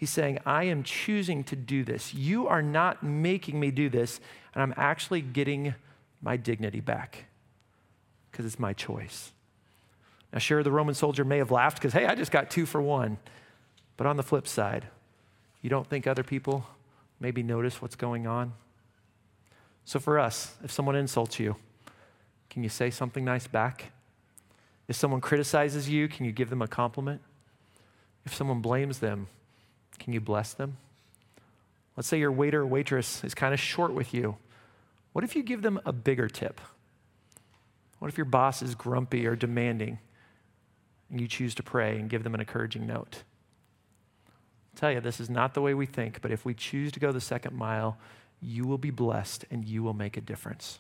He's 0.04 0.10
saying, 0.10 0.40
I 0.46 0.66
am 0.66 0.84
choosing 0.84 1.46
to 1.46 1.56
do 1.56 1.86
this. 1.86 2.14
You 2.14 2.50
are 2.50 2.62
not 2.62 3.04
making 3.04 3.58
me 3.58 3.72
do 3.72 3.88
this, 3.88 4.20
and 4.54 4.62
I'm 4.62 4.74
actually 4.76 5.22
getting 5.22 5.76
my 6.22 6.36
dignity 6.36 6.82
back 6.82 7.28
because 8.30 8.46
it's 8.46 8.60
my 8.60 8.74
choice. 8.74 9.32
Now, 10.34 10.40
sure, 10.40 10.62
the 10.62 10.74
Roman 10.74 10.94
soldier 10.94 11.24
may 11.24 11.38
have 11.38 11.52
laughed 11.52 11.78
because, 11.78 11.94
hey, 11.94 12.06
I 12.06 12.16
just 12.16 12.32
got 12.32 12.52
two 12.52 12.66
for 12.66 12.82
one. 12.82 13.18
But 13.96 14.06
on 14.06 14.18
the 14.18 14.24
flip 14.24 14.46
side, 14.46 14.88
you 15.62 15.70
don't 15.70 15.88
think 15.88 16.06
other 16.06 16.22
people 16.22 16.66
maybe 17.22 17.42
notice 17.42 17.82
what's 17.82 17.96
going 17.96 18.28
on? 18.28 18.52
So, 19.86 20.02
for 20.02 20.20
us, 20.20 20.58
if 20.66 20.70
someone 20.70 20.98
insults 20.98 21.40
you, 21.40 21.56
can 22.50 22.62
you 22.62 22.68
say 22.68 22.90
something 22.90 23.24
nice 23.24 23.48
back? 23.48 23.94
If 24.90 24.98
someone 24.98 25.22
criticizes 25.22 25.88
you, 25.88 26.10
can 26.10 26.26
you 26.26 26.34
give 26.34 26.50
them 26.50 26.62
a 26.62 26.68
compliment? 26.68 27.22
If 28.26 28.36
someone 28.36 28.60
blames 28.60 29.00
them, 29.00 29.28
can 30.00 30.14
you 30.14 30.22
bless 30.22 30.54
them? 30.54 30.78
Let's 31.96 32.08
say 32.08 32.20
your 32.20 32.32
waiter 32.32 32.62
or 32.62 32.66
waitress 32.66 33.24
is 33.24 33.34
kind 33.34 33.54
of 33.54 33.60
short 33.60 33.94
with 33.94 34.14
you. 34.14 34.38
What 35.12 35.24
if 35.24 35.36
you 35.36 35.44
give 35.44 35.62
them 35.62 35.80
a 35.86 35.94
bigger 35.94 36.28
tip? 36.28 36.60
What 38.00 38.08
if 38.08 38.18
your 38.18 38.26
boss 38.26 38.62
is 38.62 38.76
grumpy 38.76 39.26
or 39.28 39.36
demanding 39.36 40.00
and 41.10 41.22
you 41.22 41.28
choose 41.28 41.54
to 41.56 41.64
pray 41.64 41.98
and 41.98 42.10
give 42.10 42.24
them 42.24 42.34
an 42.34 42.42
encouraging 42.42 42.88
note? 42.88 43.24
I'll 44.74 44.80
tell 44.80 44.92
you, 44.92 45.00
this 45.00 45.20
is 45.20 45.30
not 45.30 45.54
the 45.54 45.62
way 45.62 45.74
we 45.74 45.86
think, 45.86 46.22
but 46.22 46.32
if 46.32 46.44
we 46.44 46.54
choose 46.56 46.92
to 46.94 47.00
go 47.00 47.12
the 47.12 47.22
second 47.22 47.56
mile, 47.56 47.98
you 48.42 48.66
will 48.66 48.80
be 48.80 48.90
blessed 48.90 49.46
and 49.52 49.64
you 49.64 49.84
will 49.84 49.94
make 49.94 50.18
a 50.18 50.22
difference. 50.22 50.80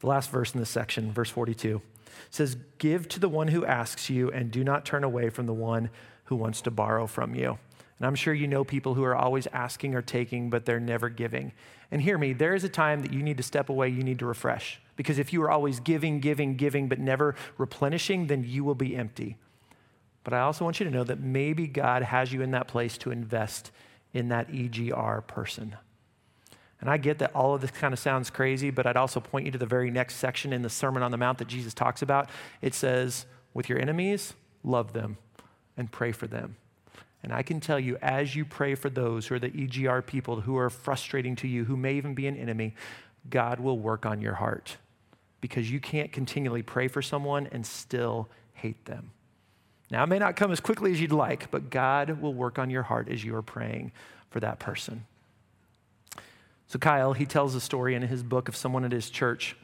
The 0.00 0.06
last 0.06 0.30
verse 0.30 0.54
in 0.54 0.60
this 0.60 0.70
section, 0.70 1.12
verse 1.12 1.30
42, 1.30 1.82
says, 2.30 2.56
Give 2.78 3.06
to 3.10 3.20
the 3.20 3.28
one 3.28 3.48
who 3.48 3.66
asks 3.66 4.08
you, 4.08 4.30
and 4.30 4.50
do 4.50 4.64
not 4.64 4.86
turn 4.86 5.04
away 5.04 5.28
from 5.28 5.46
the 5.46 5.52
one 5.52 5.90
who 6.30 6.36
wants 6.36 6.60
to 6.62 6.70
borrow 6.70 7.08
from 7.08 7.34
you. 7.34 7.58
And 7.98 8.06
I'm 8.06 8.14
sure 8.14 8.32
you 8.32 8.46
know 8.46 8.62
people 8.62 8.94
who 8.94 9.02
are 9.02 9.16
always 9.16 9.48
asking 9.48 9.96
or 9.96 10.00
taking, 10.00 10.48
but 10.48 10.64
they're 10.64 10.78
never 10.78 11.08
giving. 11.08 11.50
And 11.90 12.00
hear 12.00 12.16
me, 12.16 12.32
there 12.32 12.54
is 12.54 12.62
a 12.62 12.68
time 12.68 13.02
that 13.02 13.12
you 13.12 13.20
need 13.20 13.36
to 13.38 13.42
step 13.42 13.68
away, 13.68 13.88
you 13.88 14.04
need 14.04 14.20
to 14.20 14.26
refresh. 14.26 14.80
Because 14.94 15.18
if 15.18 15.32
you 15.32 15.42
are 15.42 15.50
always 15.50 15.80
giving, 15.80 16.20
giving, 16.20 16.54
giving, 16.54 16.88
but 16.88 17.00
never 17.00 17.34
replenishing, 17.58 18.28
then 18.28 18.44
you 18.46 18.62
will 18.62 18.76
be 18.76 18.94
empty. 18.94 19.38
But 20.22 20.32
I 20.32 20.40
also 20.42 20.64
want 20.64 20.78
you 20.78 20.84
to 20.84 20.92
know 20.92 21.02
that 21.02 21.18
maybe 21.18 21.66
God 21.66 22.04
has 22.04 22.32
you 22.32 22.42
in 22.42 22.52
that 22.52 22.68
place 22.68 22.96
to 22.98 23.10
invest 23.10 23.72
in 24.14 24.28
that 24.28 24.52
EGR 24.52 25.26
person. 25.26 25.74
And 26.80 26.88
I 26.88 26.96
get 26.96 27.18
that 27.18 27.34
all 27.34 27.56
of 27.56 27.60
this 27.60 27.72
kind 27.72 27.92
of 27.92 27.98
sounds 27.98 28.30
crazy, 28.30 28.70
but 28.70 28.86
I'd 28.86 28.96
also 28.96 29.18
point 29.18 29.46
you 29.46 29.52
to 29.52 29.58
the 29.58 29.66
very 29.66 29.90
next 29.90 30.14
section 30.14 30.52
in 30.52 30.62
the 30.62 30.70
Sermon 30.70 31.02
on 31.02 31.10
the 31.10 31.16
Mount 31.16 31.38
that 31.38 31.48
Jesus 31.48 31.74
talks 31.74 32.02
about. 32.02 32.30
It 32.62 32.72
says, 32.72 33.26
With 33.52 33.68
your 33.68 33.80
enemies, 33.80 34.34
love 34.62 34.92
them 34.92 35.18
and 35.76 35.90
pray 35.90 36.12
for 36.12 36.26
them. 36.26 36.56
And 37.22 37.32
I 37.32 37.42
can 37.42 37.60
tell 37.60 37.78
you, 37.78 37.98
as 38.00 38.34
you 38.34 38.44
pray 38.44 38.74
for 38.74 38.88
those 38.88 39.26
who 39.26 39.34
are 39.34 39.38
the 39.38 39.50
EGR 39.50 40.06
people 40.06 40.40
who 40.40 40.56
are 40.56 40.70
frustrating 40.70 41.36
to 41.36 41.48
you, 41.48 41.64
who 41.64 41.76
may 41.76 41.94
even 41.94 42.14
be 42.14 42.26
an 42.26 42.36
enemy, 42.36 42.74
God 43.28 43.60
will 43.60 43.78
work 43.78 44.06
on 44.06 44.20
your 44.20 44.34
heart 44.34 44.78
because 45.40 45.70
you 45.70 45.80
can't 45.80 46.12
continually 46.12 46.62
pray 46.62 46.88
for 46.88 47.02
someone 47.02 47.48
and 47.52 47.66
still 47.66 48.28
hate 48.54 48.84
them. 48.86 49.10
Now, 49.90 50.04
it 50.04 50.06
may 50.06 50.18
not 50.18 50.36
come 50.36 50.52
as 50.52 50.60
quickly 50.60 50.92
as 50.92 51.00
you'd 51.00 51.12
like, 51.12 51.50
but 51.50 51.68
God 51.68 52.20
will 52.20 52.34
work 52.34 52.58
on 52.58 52.70
your 52.70 52.84
heart 52.84 53.08
as 53.08 53.24
you 53.24 53.34
are 53.34 53.42
praying 53.42 53.92
for 54.30 54.40
that 54.40 54.58
person. 54.58 55.04
So, 56.68 56.78
Kyle, 56.78 57.14
he 57.14 57.26
tells 57.26 57.56
a 57.56 57.60
story 57.60 57.96
in 57.96 58.02
his 58.02 58.22
book 58.22 58.48
of 58.48 58.54
someone 58.54 58.84
at 58.84 58.92
his 58.92 59.10
church. 59.10 59.56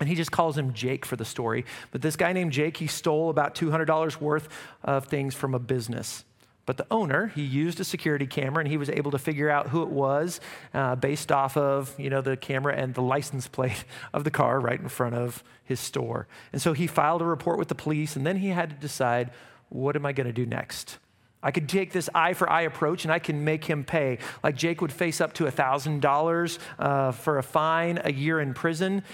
And 0.00 0.08
he 0.08 0.14
just 0.14 0.30
calls 0.30 0.56
him 0.56 0.72
Jake 0.72 1.04
for 1.04 1.16
the 1.16 1.24
story. 1.24 1.64
But 1.90 2.02
this 2.02 2.16
guy 2.16 2.32
named 2.32 2.52
Jake, 2.52 2.76
he 2.76 2.86
stole 2.86 3.30
about 3.30 3.54
$200 3.54 4.20
worth 4.20 4.48
of 4.82 5.06
things 5.06 5.34
from 5.34 5.54
a 5.54 5.58
business. 5.58 6.24
But 6.68 6.76
the 6.76 6.86
owner, 6.90 7.28
he 7.28 7.42
used 7.42 7.80
a 7.80 7.84
security 7.84 8.26
camera 8.26 8.60
and 8.60 8.68
he 8.68 8.76
was 8.76 8.90
able 8.90 9.10
to 9.12 9.18
figure 9.18 9.48
out 9.48 9.68
who 9.68 9.82
it 9.82 9.88
was 9.88 10.38
uh, 10.74 10.96
based 10.96 11.32
off 11.32 11.56
of, 11.56 11.94
you 11.98 12.10
know, 12.10 12.20
the 12.20 12.36
camera 12.36 12.76
and 12.76 12.92
the 12.92 13.00
license 13.00 13.48
plate 13.48 13.86
of 14.12 14.22
the 14.22 14.30
car 14.30 14.60
right 14.60 14.78
in 14.78 14.90
front 14.90 15.14
of 15.14 15.42
his 15.64 15.80
store. 15.80 16.28
And 16.52 16.60
so 16.60 16.74
he 16.74 16.86
filed 16.86 17.22
a 17.22 17.24
report 17.24 17.58
with 17.58 17.68
the 17.68 17.74
police 17.74 18.16
and 18.16 18.26
then 18.26 18.36
he 18.36 18.48
had 18.48 18.68
to 18.68 18.76
decide, 18.76 19.30
what 19.70 19.96
am 19.96 20.04
I 20.04 20.12
going 20.12 20.26
to 20.26 20.32
do 20.32 20.44
next? 20.44 20.98
I 21.42 21.52
could 21.52 21.70
take 21.70 21.92
this 21.92 22.10
eye 22.14 22.34
for 22.34 22.50
eye 22.50 22.62
approach 22.62 23.04
and 23.04 23.12
I 23.12 23.18
can 23.18 23.44
make 23.44 23.64
him 23.64 23.82
pay. 23.82 24.18
Like 24.42 24.54
Jake 24.54 24.82
would 24.82 24.92
face 24.92 25.22
up 25.22 25.32
to 25.34 25.44
$1,000 25.44 26.58
uh, 26.78 27.12
for 27.12 27.38
a 27.38 27.42
fine, 27.42 27.98
a 28.04 28.12
year 28.12 28.40
in 28.40 28.52
prison. 28.52 29.04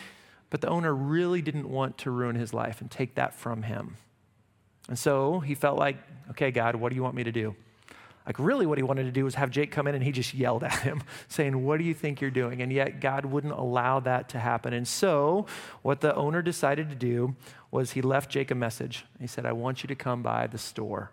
But 0.55 0.61
the 0.61 0.69
owner 0.69 0.95
really 0.95 1.43
didn't 1.43 1.69
want 1.69 1.99
to 1.99 2.13
ruin 2.13 2.37
his 2.37 2.55
life 2.55 2.81
and 2.81 2.89
take 2.89 3.17
that 3.17 3.35
from 3.35 3.65
him. 3.65 3.97
And 4.89 4.97
so 4.97 5.41
he 5.41 5.57
felt 5.57 5.81
like, 5.81 5.97
okay, 6.31 6.53
God, 6.53 6.77
what 6.77 6.91
do 6.91 6.95
you 6.95 7.03
want 7.03 7.17
me 7.17 7.25
to 7.25 7.33
do? 7.33 7.57
Like, 8.25 8.39
really, 8.39 8.65
what 8.65 8.79
he 8.79 8.85
wanted 8.85 9.03
to 9.03 9.11
do 9.11 9.25
was 9.25 9.35
have 9.35 9.51
Jake 9.51 9.73
come 9.73 9.89
in 9.89 9.97
and 9.97 10.05
he 10.05 10.13
just 10.13 10.33
yelled 10.33 10.63
at 10.63 10.79
him, 10.83 11.03
saying, 11.29 11.65
What 11.65 11.79
do 11.81 11.85
you 11.85 11.93
think 11.93 12.21
you're 12.21 12.31
doing? 12.31 12.63
And 12.63 12.73
yet, 12.73 13.01
God 13.01 13.25
wouldn't 13.25 13.53
allow 13.53 13.99
that 13.99 14.29
to 14.29 14.39
happen. 14.39 14.73
And 14.73 14.87
so, 14.87 15.47
what 15.83 16.03
the 16.03 16.15
owner 16.15 16.41
decided 16.41 16.89
to 16.89 16.95
do 16.95 17.35
was 17.73 17.91
he 17.91 18.01
left 18.01 18.31
Jake 18.31 18.53
a 18.53 18.55
message. 18.55 19.07
He 19.21 19.27
said, 19.27 19.47
I 19.47 19.53
want 19.53 19.83
you 19.83 19.89
to 19.89 19.97
come 19.97 20.23
by 20.23 20.47
the 20.47 20.59
store. 20.59 21.11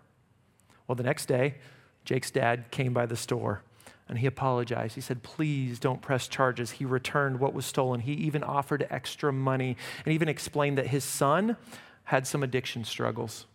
Well, 0.86 0.94
the 0.94 1.02
next 1.02 1.26
day, 1.26 1.56
Jake's 2.04 2.30
dad 2.30 2.70
came 2.70 2.92
by 2.92 3.06
the 3.06 3.16
store 3.16 3.64
and 4.12 4.18
he 4.18 4.26
apologized. 4.26 4.94
He 4.94 5.00
said, 5.00 5.22
Please 5.22 5.78
don't 5.78 6.02
press 6.02 6.28
charges. 6.28 6.72
He 6.72 6.84
returned 6.84 7.40
what 7.40 7.54
was 7.54 7.64
stolen. 7.64 8.00
He 8.00 8.12
even 8.12 8.44
offered 8.44 8.86
extra 8.90 9.32
money 9.32 9.74
and 10.04 10.12
even 10.12 10.28
explained 10.28 10.76
that 10.76 10.88
his 10.88 11.02
son 11.02 11.56
had 12.04 12.26
some 12.26 12.42
addiction 12.42 12.84
struggles. 12.84 13.46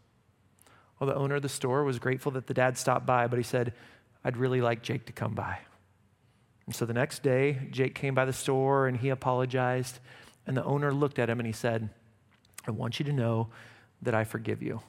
Well, 0.99 1.07
the 1.07 1.15
owner 1.15 1.35
of 1.35 1.43
the 1.43 1.47
store 1.47 1.83
was 1.83 1.99
grateful 1.99 2.31
that 2.31 2.47
the 2.47 2.55
dad 2.55 2.75
stopped 2.75 3.05
by, 3.05 3.27
but 3.27 3.37
he 3.37 3.43
said, 3.43 3.71
I'd 4.23 4.35
really 4.35 4.59
like 4.59 4.81
Jake 4.81 5.05
to 5.05 5.13
come 5.13 5.35
by. 5.35 5.59
And 6.65 6.73
so 6.73 6.87
the 6.87 6.93
next 6.93 7.21
day, 7.21 7.59
Jake 7.69 7.93
came 7.93 8.15
by 8.15 8.25
the 8.25 8.33
store 8.33 8.87
and 8.87 8.97
he 8.97 9.09
apologized. 9.09 9.99
And 10.47 10.57
the 10.57 10.63
owner 10.63 10.91
looked 10.91 11.19
at 11.19 11.29
him 11.29 11.39
and 11.39 11.45
he 11.45 11.53
said, 11.53 11.87
I 12.65 12.71
want 12.71 12.97
you 12.97 13.05
to 13.05 13.13
know 13.13 13.49
that 14.01 14.15
I 14.15 14.23
forgive 14.23 14.63
you. 14.63 14.81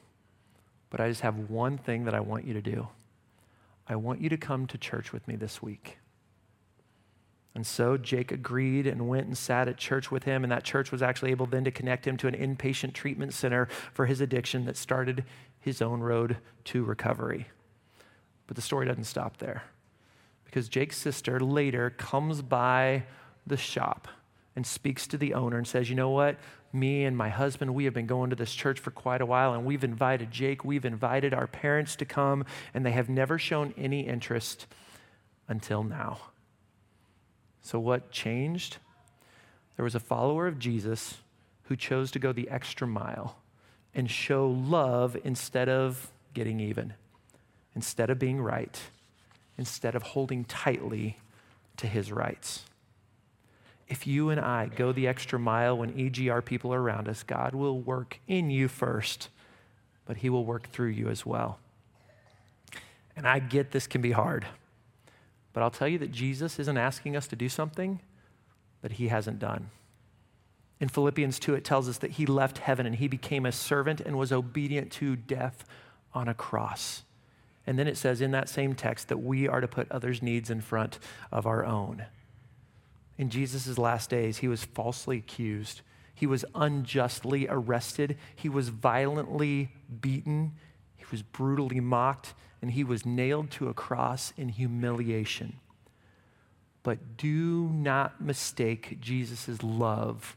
But 0.88 1.00
I 1.00 1.11
just 1.11 1.20
have 1.20 1.50
one 1.50 1.76
thing 1.76 2.07
that 2.07 2.14
I 2.14 2.20
want 2.20 2.46
you 2.46 2.54
to 2.54 2.62
do. 2.62 2.88
I 3.88 3.96
want 3.96 4.20
you 4.20 4.29
to 4.29 4.37
come 4.37 4.66
to 4.66 4.79
church 4.79 5.12
with 5.12 5.27
me 5.27 5.37
this 5.37 5.62
week. 5.62 5.98
And 7.55 7.66
so 7.66 7.96
Jake 7.96 8.31
agreed 8.31 8.87
and 8.87 9.09
went 9.09 9.27
and 9.27 9.37
sat 9.37 9.66
at 9.66 9.79
church 9.79 10.11
with 10.11 10.24
him. 10.24 10.44
And 10.44 10.53
that 10.53 10.62
church 10.62 10.92
was 10.92 11.03
actually 11.03 11.31
able 11.31 11.46
then 11.46 11.64
to 11.64 11.70
connect 11.70 12.07
him 12.07 12.16
to 12.18 12.29
an 12.29 12.35
inpatient 12.35 12.92
treatment 12.92 13.35
center 13.35 13.66
for 13.92 14.07
his 14.07 14.20
addiction 14.20 14.64
that 14.66 14.77
started 14.77 15.24
his 15.59 15.83
own 15.83 16.01
road 16.01 16.37
to 16.64 16.85
recovery. 16.85 17.48
But 18.46 18.57
the 18.57 18.62
story 18.62 18.87
doesn't 18.87 19.05
stop 19.05 19.38
there 19.38 19.64
because 20.44 20.68
Jake's 20.68 20.98
sister 20.98 21.40
later 21.40 21.90
comes 21.90 22.42
by 22.42 23.05
the 23.46 23.57
shop 23.57 24.09
and 24.56 24.66
speaks 24.66 25.06
to 25.06 25.16
the 25.16 25.34
owner 25.34 25.56
and 25.56 25.66
says, 25.66 25.88
You 25.88 25.96
know 25.96 26.11
what? 26.11 26.37
Me 26.72 27.04
and 27.04 27.16
my 27.16 27.28
husband, 27.28 27.74
we 27.74 27.84
have 27.84 27.94
been 27.94 28.06
going 28.06 28.30
to 28.30 28.37
this 28.37 28.54
church 28.54 28.78
for 28.78 28.90
quite 28.90 29.20
a 29.20 29.26
while, 29.26 29.54
and 29.54 29.64
we've 29.64 29.84
invited 29.84 30.30
Jake, 30.30 30.64
we've 30.64 30.84
invited 30.84 31.32
our 31.32 31.46
parents 31.46 31.96
to 31.96 32.04
come, 32.04 32.44
and 32.74 32.84
they 32.84 32.90
have 32.90 33.08
never 33.08 33.38
shown 33.38 33.72
any 33.78 34.06
interest 34.06 34.66
until 35.46 35.82
now. 35.82 36.18
So, 37.62 37.78
what 37.78 38.11
changed? 38.11 38.78
There 39.76 39.84
was 39.84 39.94
a 39.94 40.00
follower 40.00 40.46
of 40.46 40.58
Jesus 40.58 41.18
who 41.64 41.76
chose 41.76 42.11
to 42.11 42.18
go 42.18 42.32
the 42.32 42.48
extra 42.50 42.87
mile 42.87 43.37
and 43.94 44.11
show 44.11 44.48
love 44.48 45.16
instead 45.24 45.68
of 45.68 46.11
getting 46.34 46.61
even, 46.61 46.94
instead 47.74 48.11
of 48.11 48.18
being 48.18 48.40
right, 48.40 48.78
instead 49.56 49.94
of 49.94 50.02
holding 50.02 50.44
tightly 50.44 51.18
to 51.76 51.87
his 51.87 52.11
rights 52.11 52.64
if 53.88 54.07
you 54.07 54.31
and 54.31 54.38
I 54.38 54.66
go 54.66 54.92
the 54.92 55.09
extra 55.09 55.38
mile 55.38 55.79
when 55.79 55.92
EGR 55.92 56.44
people 56.44 56.74
are 56.74 56.81
around 56.81 57.09
us, 57.09 57.22
God 57.22 57.55
will 57.55 57.81
work 57.81 58.20
in 58.29 58.51
you 58.51 58.68
first, 58.68 59.29
but 60.05 60.18
He 60.18 60.29
will 60.29 60.44
work 60.44 60.68
through 60.70 60.90
you 60.90 61.09
as 61.09 61.24
well. 61.24 61.59
And 63.16 63.27
I 63.27 63.38
get 63.38 63.70
this 63.70 63.87
can 63.87 64.03
be 64.03 64.12
hard, 64.12 64.46
but 65.53 65.62
I'll 65.62 65.70
tell 65.70 65.88
you 65.88 65.98
that 65.98 66.12
Jesus 66.12 66.59
isn't 66.59 66.77
asking 66.77 67.16
us 67.16 67.27
to 67.29 67.37
do 67.37 67.48
something 67.48 68.01
that 68.83 68.92
He 68.92 69.09
hasn't 69.09 69.38
done. 69.38 69.70
In 70.81 70.88
Philippians 70.88 71.38
2, 71.40 71.55
it 71.55 71.64
tells 71.64 71.88
us 71.88 71.98
that 71.98 72.12
He 72.12 72.27
left 72.27 72.59
heaven 72.59 72.87
and 72.87 72.96
He 72.96 73.09
became 73.09 73.46
a 73.46 73.53
servant 73.53 74.01
and 74.01 74.18
was 74.18 74.33
obedient 74.33 74.92
to 74.92 75.16
death 75.16 75.64
on 76.12 76.29
a 76.29 76.35
cross. 76.35 77.03
And 77.66 77.79
then 77.79 77.88
it 77.88 77.96
says 77.96 78.20
in 78.20 78.31
that 78.33 78.48
same 78.48 78.74
text 78.74 79.09
that 79.09 79.18
we 79.18 79.48
are 79.48 79.61
to 79.61 79.68
put 79.68 79.90
others' 79.90 80.22
needs 80.22 80.51
in 80.51 80.61
front 80.61 80.98
of 81.33 81.46
our 81.46 81.64
own 81.64 82.05
in 83.18 83.31
Jesus' 83.31 83.76
last 83.76 84.11
days, 84.11 84.38
he 84.38 84.48
was 84.48 84.64
falsely 84.64 85.18
accused. 85.18 85.83
He 86.14 86.26
was 86.26 86.44
unjustly 86.54 87.46
arrested. 87.48 88.16
He 88.35 88.48
was 88.48 88.68
violently 88.68 89.72
beaten. 90.00 90.52
He 90.96 91.04
was 91.11 91.22
brutally 91.22 91.81
mocked. 91.81 92.35
And 92.62 92.70
he 92.70 92.85
was 92.85 93.04
nailed 93.04 93.50
to 93.52 93.68
a 93.68 93.74
cross 93.74 94.33
in 94.37 94.48
humiliation. 94.48 95.59
But 96.85 97.16
do 97.16 97.68
not 97.72 98.20
mistake 98.20 99.00
Jesus' 99.00 99.62
love 99.62 100.37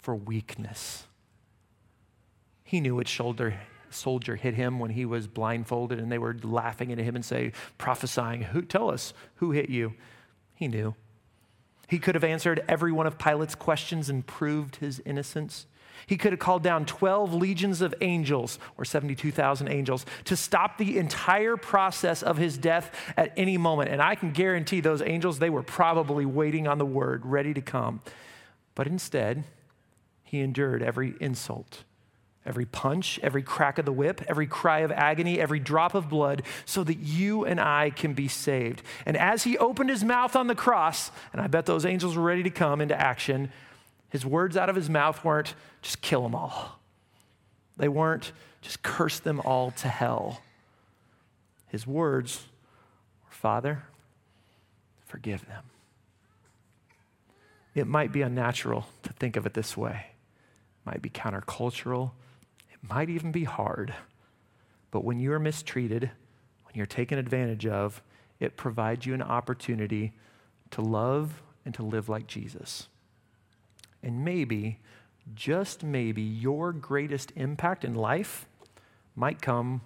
for 0.00 0.14
weakness. 0.14 1.04
He 2.64 2.80
knew 2.80 2.94
which 2.94 3.08
shoulder 3.08 3.60
soldier 3.90 4.36
hit 4.36 4.54
him 4.54 4.78
when 4.78 4.90
he 4.90 5.04
was 5.04 5.26
blindfolded 5.26 5.98
and 5.98 6.10
they 6.10 6.18
were 6.18 6.36
laughing 6.42 6.90
at 6.90 6.98
him 6.98 7.14
and 7.14 7.24
say, 7.24 7.52
prophesying, 7.78 8.42
who, 8.42 8.62
tell 8.62 8.90
us 8.90 9.14
who 9.36 9.52
hit 9.52 9.70
you. 9.70 9.94
He 10.54 10.68
knew. 10.68 10.96
He 11.86 11.98
could 11.98 12.14
have 12.14 12.24
answered 12.24 12.64
every 12.68 12.92
one 12.92 13.06
of 13.06 13.18
Pilate's 13.18 13.54
questions 13.54 14.08
and 14.08 14.26
proved 14.26 14.76
his 14.76 15.00
innocence. 15.04 15.66
He 16.06 16.16
could 16.16 16.32
have 16.32 16.40
called 16.40 16.62
down 16.62 16.84
12 16.86 17.34
legions 17.34 17.80
of 17.80 17.94
angels, 18.00 18.58
or 18.76 18.84
72,000 18.84 19.68
angels, 19.68 20.04
to 20.24 20.36
stop 20.36 20.76
the 20.76 20.98
entire 20.98 21.56
process 21.56 22.22
of 22.22 22.36
his 22.36 22.58
death 22.58 22.94
at 23.16 23.32
any 23.36 23.56
moment. 23.56 23.90
And 23.90 24.02
I 24.02 24.14
can 24.14 24.32
guarantee 24.32 24.80
those 24.80 25.02
angels, 25.02 25.38
they 25.38 25.50
were 25.50 25.62
probably 25.62 26.26
waiting 26.26 26.66
on 26.66 26.78
the 26.78 26.86
word, 26.86 27.24
ready 27.24 27.54
to 27.54 27.62
come. 27.62 28.00
But 28.74 28.86
instead, 28.86 29.44
he 30.24 30.40
endured 30.40 30.82
every 30.82 31.14
insult, 31.20 31.84
every 32.46 32.66
punch, 32.66 33.18
every 33.22 33.42
crack 33.42 33.78
of 33.78 33.84
the 33.84 33.92
whip, 33.92 34.22
every 34.28 34.46
cry 34.46 34.80
of 34.80 34.92
agony, 34.92 35.40
every 35.40 35.58
drop 35.58 35.94
of 35.94 36.08
blood, 36.08 36.42
so 36.64 36.84
that 36.84 36.98
you 36.98 37.44
and 37.44 37.58
I 37.58 37.90
can 37.90 38.12
be 38.12 38.28
saved. 38.28 38.82
And 39.06 39.16
as 39.16 39.44
he 39.44 39.56
opened 39.56 39.90
his 39.90 40.04
mouth 40.04 40.36
on 40.36 40.46
the 40.46 40.54
cross, 40.54 41.10
and 41.32 41.40
I 41.40 41.46
bet 41.46 41.66
those 41.66 41.86
angels 41.86 42.16
were 42.16 42.22
ready 42.22 42.42
to 42.42 42.50
come 42.50 42.80
into 42.80 42.98
action, 43.00 43.50
his 44.10 44.26
words 44.26 44.56
out 44.56 44.68
of 44.68 44.76
his 44.76 44.90
mouth 44.90 45.24
weren't 45.24 45.54
just 45.82 46.02
kill 46.02 46.22
them 46.22 46.34
all. 46.34 46.78
They 47.76 47.88
weren't 47.88 48.32
just 48.60 48.82
curse 48.82 49.18
them 49.18 49.40
all 49.40 49.70
to 49.72 49.88
hell. 49.88 50.40
his 51.68 51.86
words 51.86 52.44
were 53.24 53.32
Father, 53.32 53.82
forgive 55.06 55.46
them. 55.46 55.64
It 57.74 57.86
might 57.86 58.12
be 58.12 58.22
unnatural 58.22 58.86
to 59.02 59.12
think 59.12 59.36
of 59.36 59.46
it 59.46 59.54
this 59.54 59.76
way, 59.76 60.06
it 60.06 60.86
might 60.86 61.02
be 61.02 61.10
countercultural, 61.10 62.12
might 62.88 63.08
even 63.10 63.32
be 63.32 63.44
hard. 63.44 63.94
But 64.90 65.04
when 65.04 65.18
you 65.18 65.32
are 65.32 65.38
mistreated, 65.38 66.10
when 66.64 66.74
you're 66.74 66.86
taken 66.86 67.18
advantage 67.18 67.66
of, 67.66 68.02
it 68.40 68.56
provides 68.56 69.06
you 69.06 69.14
an 69.14 69.22
opportunity 69.22 70.12
to 70.70 70.82
love 70.82 71.42
and 71.64 71.74
to 71.74 71.82
live 71.82 72.08
like 72.08 72.26
Jesus. 72.26 72.88
And 74.02 74.24
maybe, 74.24 74.80
just 75.34 75.82
maybe, 75.82 76.22
your 76.22 76.72
greatest 76.72 77.32
impact 77.36 77.84
in 77.84 77.94
life 77.94 78.46
might 79.16 79.40
come 79.40 79.80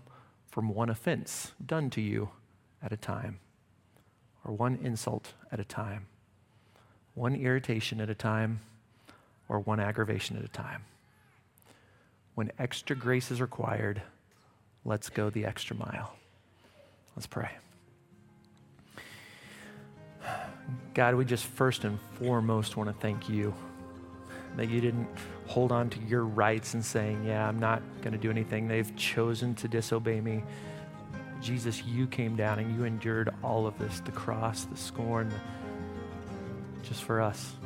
from 0.50 0.68
one 0.68 0.90
offense 0.90 1.52
done 1.64 1.90
to 1.90 2.00
you 2.00 2.30
at 2.82 2.92
a 2.92 2.96
time, 2.96 3.38
or 4.44 4.52
one 4.52 4.78
insult 4.82 5.34
at 5.52 5.61
a 5.61 5.64
time, 5.64 6.06
one 7.14 7.34
irritation 7.34 8.00
at 8.00 8.11
a 8.11 8.14
time, 8.14 8.61
or 9.48 9.61
one 9.61 9.78
aggravation 9.78 10.37
at 10.37 10.44
a 10.44 10.48
time. 10.48 10.84
When 12.38 12.53
extra 12.57 12.94
grace 12.94 13.33
is 13.33 13.40
required, 13.40 14.01
let's 14.85 15.09
go 15.09 15.29
the 15.29 15.44
extra 15.44 15.74
mile. 15.74 16.14
Let's 17.16 17.27
pray. 17.27 17.51
God, 20.94 21.16
we 21.16 21.24
just 21.24 21.46
first 21.46 21.83
and 21.83 21.98
foremost 22.16 22.77
want 22.77 22.90
to 22.90 22.94
thank 23.01 23.29
you 23.29 23.53
that 24.57 24.68
you 24.68 24.81
didn't 24.81 25.09
hold 25.48 25.72
on 25.72 25.90
to 25.90 26.01
your 26.03 26.27
rights 26.27 26.74
and 26.74 26.85
saying, 26.85 27.24
Yeah, 27.24 27.48
I'm 27.48 27.59
not 27.59 27.83
going 28.03 28.12
to 28.12 28.18
do 28.18 28.31
anything. 28.31 28.68
They've 28.68 28.94
chosen 28.94 29.57
to 29.57 29.66
disobey 29.66 30.20
me. 30.20 30.44
Jesus, 31.42 31.83
you 31.87 32.07
came 32.07 32.37
down 32.37 32.61
and 32.61 32.72
you 32.77 32.85
endured 32.85 33.35
all 33.42 33.66
of 33.66 33.77
this 33.81 33.98
the 33.98 34.12
cross, 34.12 34.62
the 34.62 34.77
scorn, 34.77 35.35
just 36.85 37.03
for 37.03 37.20
us, 37.20 37.57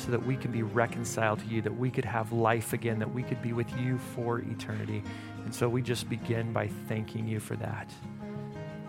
so 0.00 0.10
that 0.10 0.24
we 0.24 0.36
can 0.36 0.50
be 0.50 0.62
reconciled 0.62 1.40
to 1.40 1.46
you, 1.46 1.60
that 1.62 1.76
we 1.76 1.90
could 1.90 2.04
have 2.04 2.32
life 2.32 2.72
again, 2.72 2.98
that 2.98 3.12
we 3.12 3.22
could 3.22 3.42
be 3.42 3.52
with 3.52 3.70
you 3.78 3.98
for 4.14 4.38
eternity. 4.38 5.02
And 5.44 5.54
so 5.54 5.68
we 5.68 5.82
just 5.82 6.08
begin 6.08 6.52
by 6.52 6.68
thanking 6.88 7.28
you 7.28 7.38
for 7.38 7.56
that. 7.56 7.90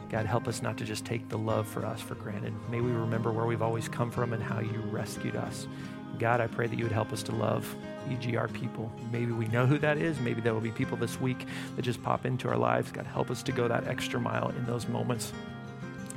God, 0.10 0.26
help 0.26 0.48
us 0.48 0.62
not 0.62 0.78
to 0.78 0.86
just 0.86 1.06
take 1.06 1.28
the 1.30 1.38
love 1.38 1.68
for 1.68 1.86
us 1.86 2.02
for 2.02 2.16
granted. 2.16 2.54
May 2.70 2.82
we 2.82 2.92
remember 2.92 3.32
where 3.32 3.46
we've 3.46 3.62
always 3.62 3.88
come 3.88 4.10
from 4.10 4.34
and 4.34 4.42
how 4.42 4.60
you 4.60 4.80
rescued 4.90 5.36
us. 5.36 5.68
God, 6.20 6.40
I 6.42 6.48
pray 6.48 6.68
that 6.68 6.78
you 6.78 6.86
would 6.86 6.92
help 6.92 7.12
us 7.12 7.24
to 7.24 7.32
love 7.32 7.76
EGR 8.10 8.52
people. 8.54 8.92
Maybe 9.12 9.32
we 9.32 9.48
know 9.48 9.66
who 9.66 9.78
that 9.80 9.98
is. 9.98 10.20
Maybe 10.20 10.42
there 10.42 10.54
will 10.54 10.62
be 10.62 10.72
people 10.72 10.98
this 10.98 11.20
week 11.20 11.46
that 11.76 11.82
just 11.82 12.02
pop 12.04 12.26
into 12.26 12.50
our 12.50 12.58
lives. 12.58 12.92
God, 12.92 13.06
help 13.06 13.32
us 13.32 13.44
to 13.44 13.52
go 13.52 13.68
that 13.68 13.88
extra 13.88 14.20
mile 14.20 14.50
in 14.50 14.66
those 14.66 14.88
moments. 14.88 15.34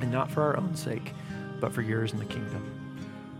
And 0.01 0.11
not 0.11 0.29
for 0.29 0.41
our 0.43 0.57
own 0.57 0.75
sake, 0.75 1.13
but 1.59 1.73
for 1.73 1.81
yours 1.81 2.11
in 2.11 2.19
the 2.19 2.25
kingdom. 2.25 2.84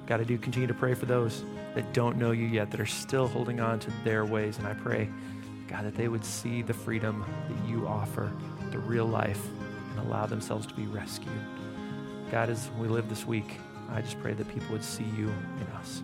God, 0.07 0.21
I 0.21 0.23
do 0.23 0.37
continue 0.37 0.67
to 0.67 0.73
pray 0.73 0.93
for 0.93 1.05
those 1.05 1.43
that 1.73 1.93
don't 1.93 2.17
know 2.17 2.31
you 2.31 2.45
yet, 2.45 2.71
that 2.71 2.79
are 2.79 2.85
still 2.85 3.27
holding 3.27 3.59
on 3.59 3.79
to 3.79 3.91
their 4.03 4.25
ways. 4.25 4.57
And 4.57 4.67
I 4.67 4.73
pray, 4.73 5.09
God, 5.67 5.85
that 5.85 5.95
they 5.95 6.07
would 6.07 6.23
see 6.23 6.61
the 6.61 6.73
freedom 6.73 7.25
that 7.49 7.69
you 7.69 7.87
offer, 7.87 8.31
the 8.71 8.79
real 8.79 9.05
life, 9.05 9.45
and 9.91 10.07
allow 10.07 10.25
themselves 10.25 10.67
to 10.67 10.73
be 10.73 10.85
rescued. 10.85 11.33
God, 12.31 12.49
as 12.49 12.69
we 12.79 12.87
live 12.87 13.09
this 13.09 13.25
week, 13.25 13.57
I 13.91 14.01
just 14.01 14.19
pray 14.21 14.33
that 14.33 14.47
people 14.47 14.67
would 14.71 14.83
see 14.83 15.05
you 15.17 15.27
in 15.27 15.67
us. 15.75 16.01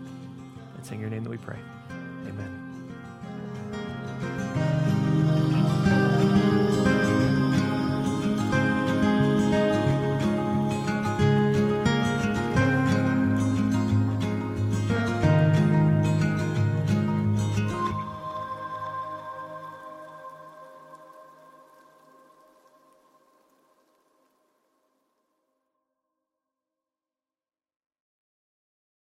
It's 0.77 0.91
in 0.91 0.99
your 0.99 1.09
name 1.09 1.23
that 1.23 1.29
we 1.29 1.37
pray. 1.37 1.59
Amen. 2.27 2.60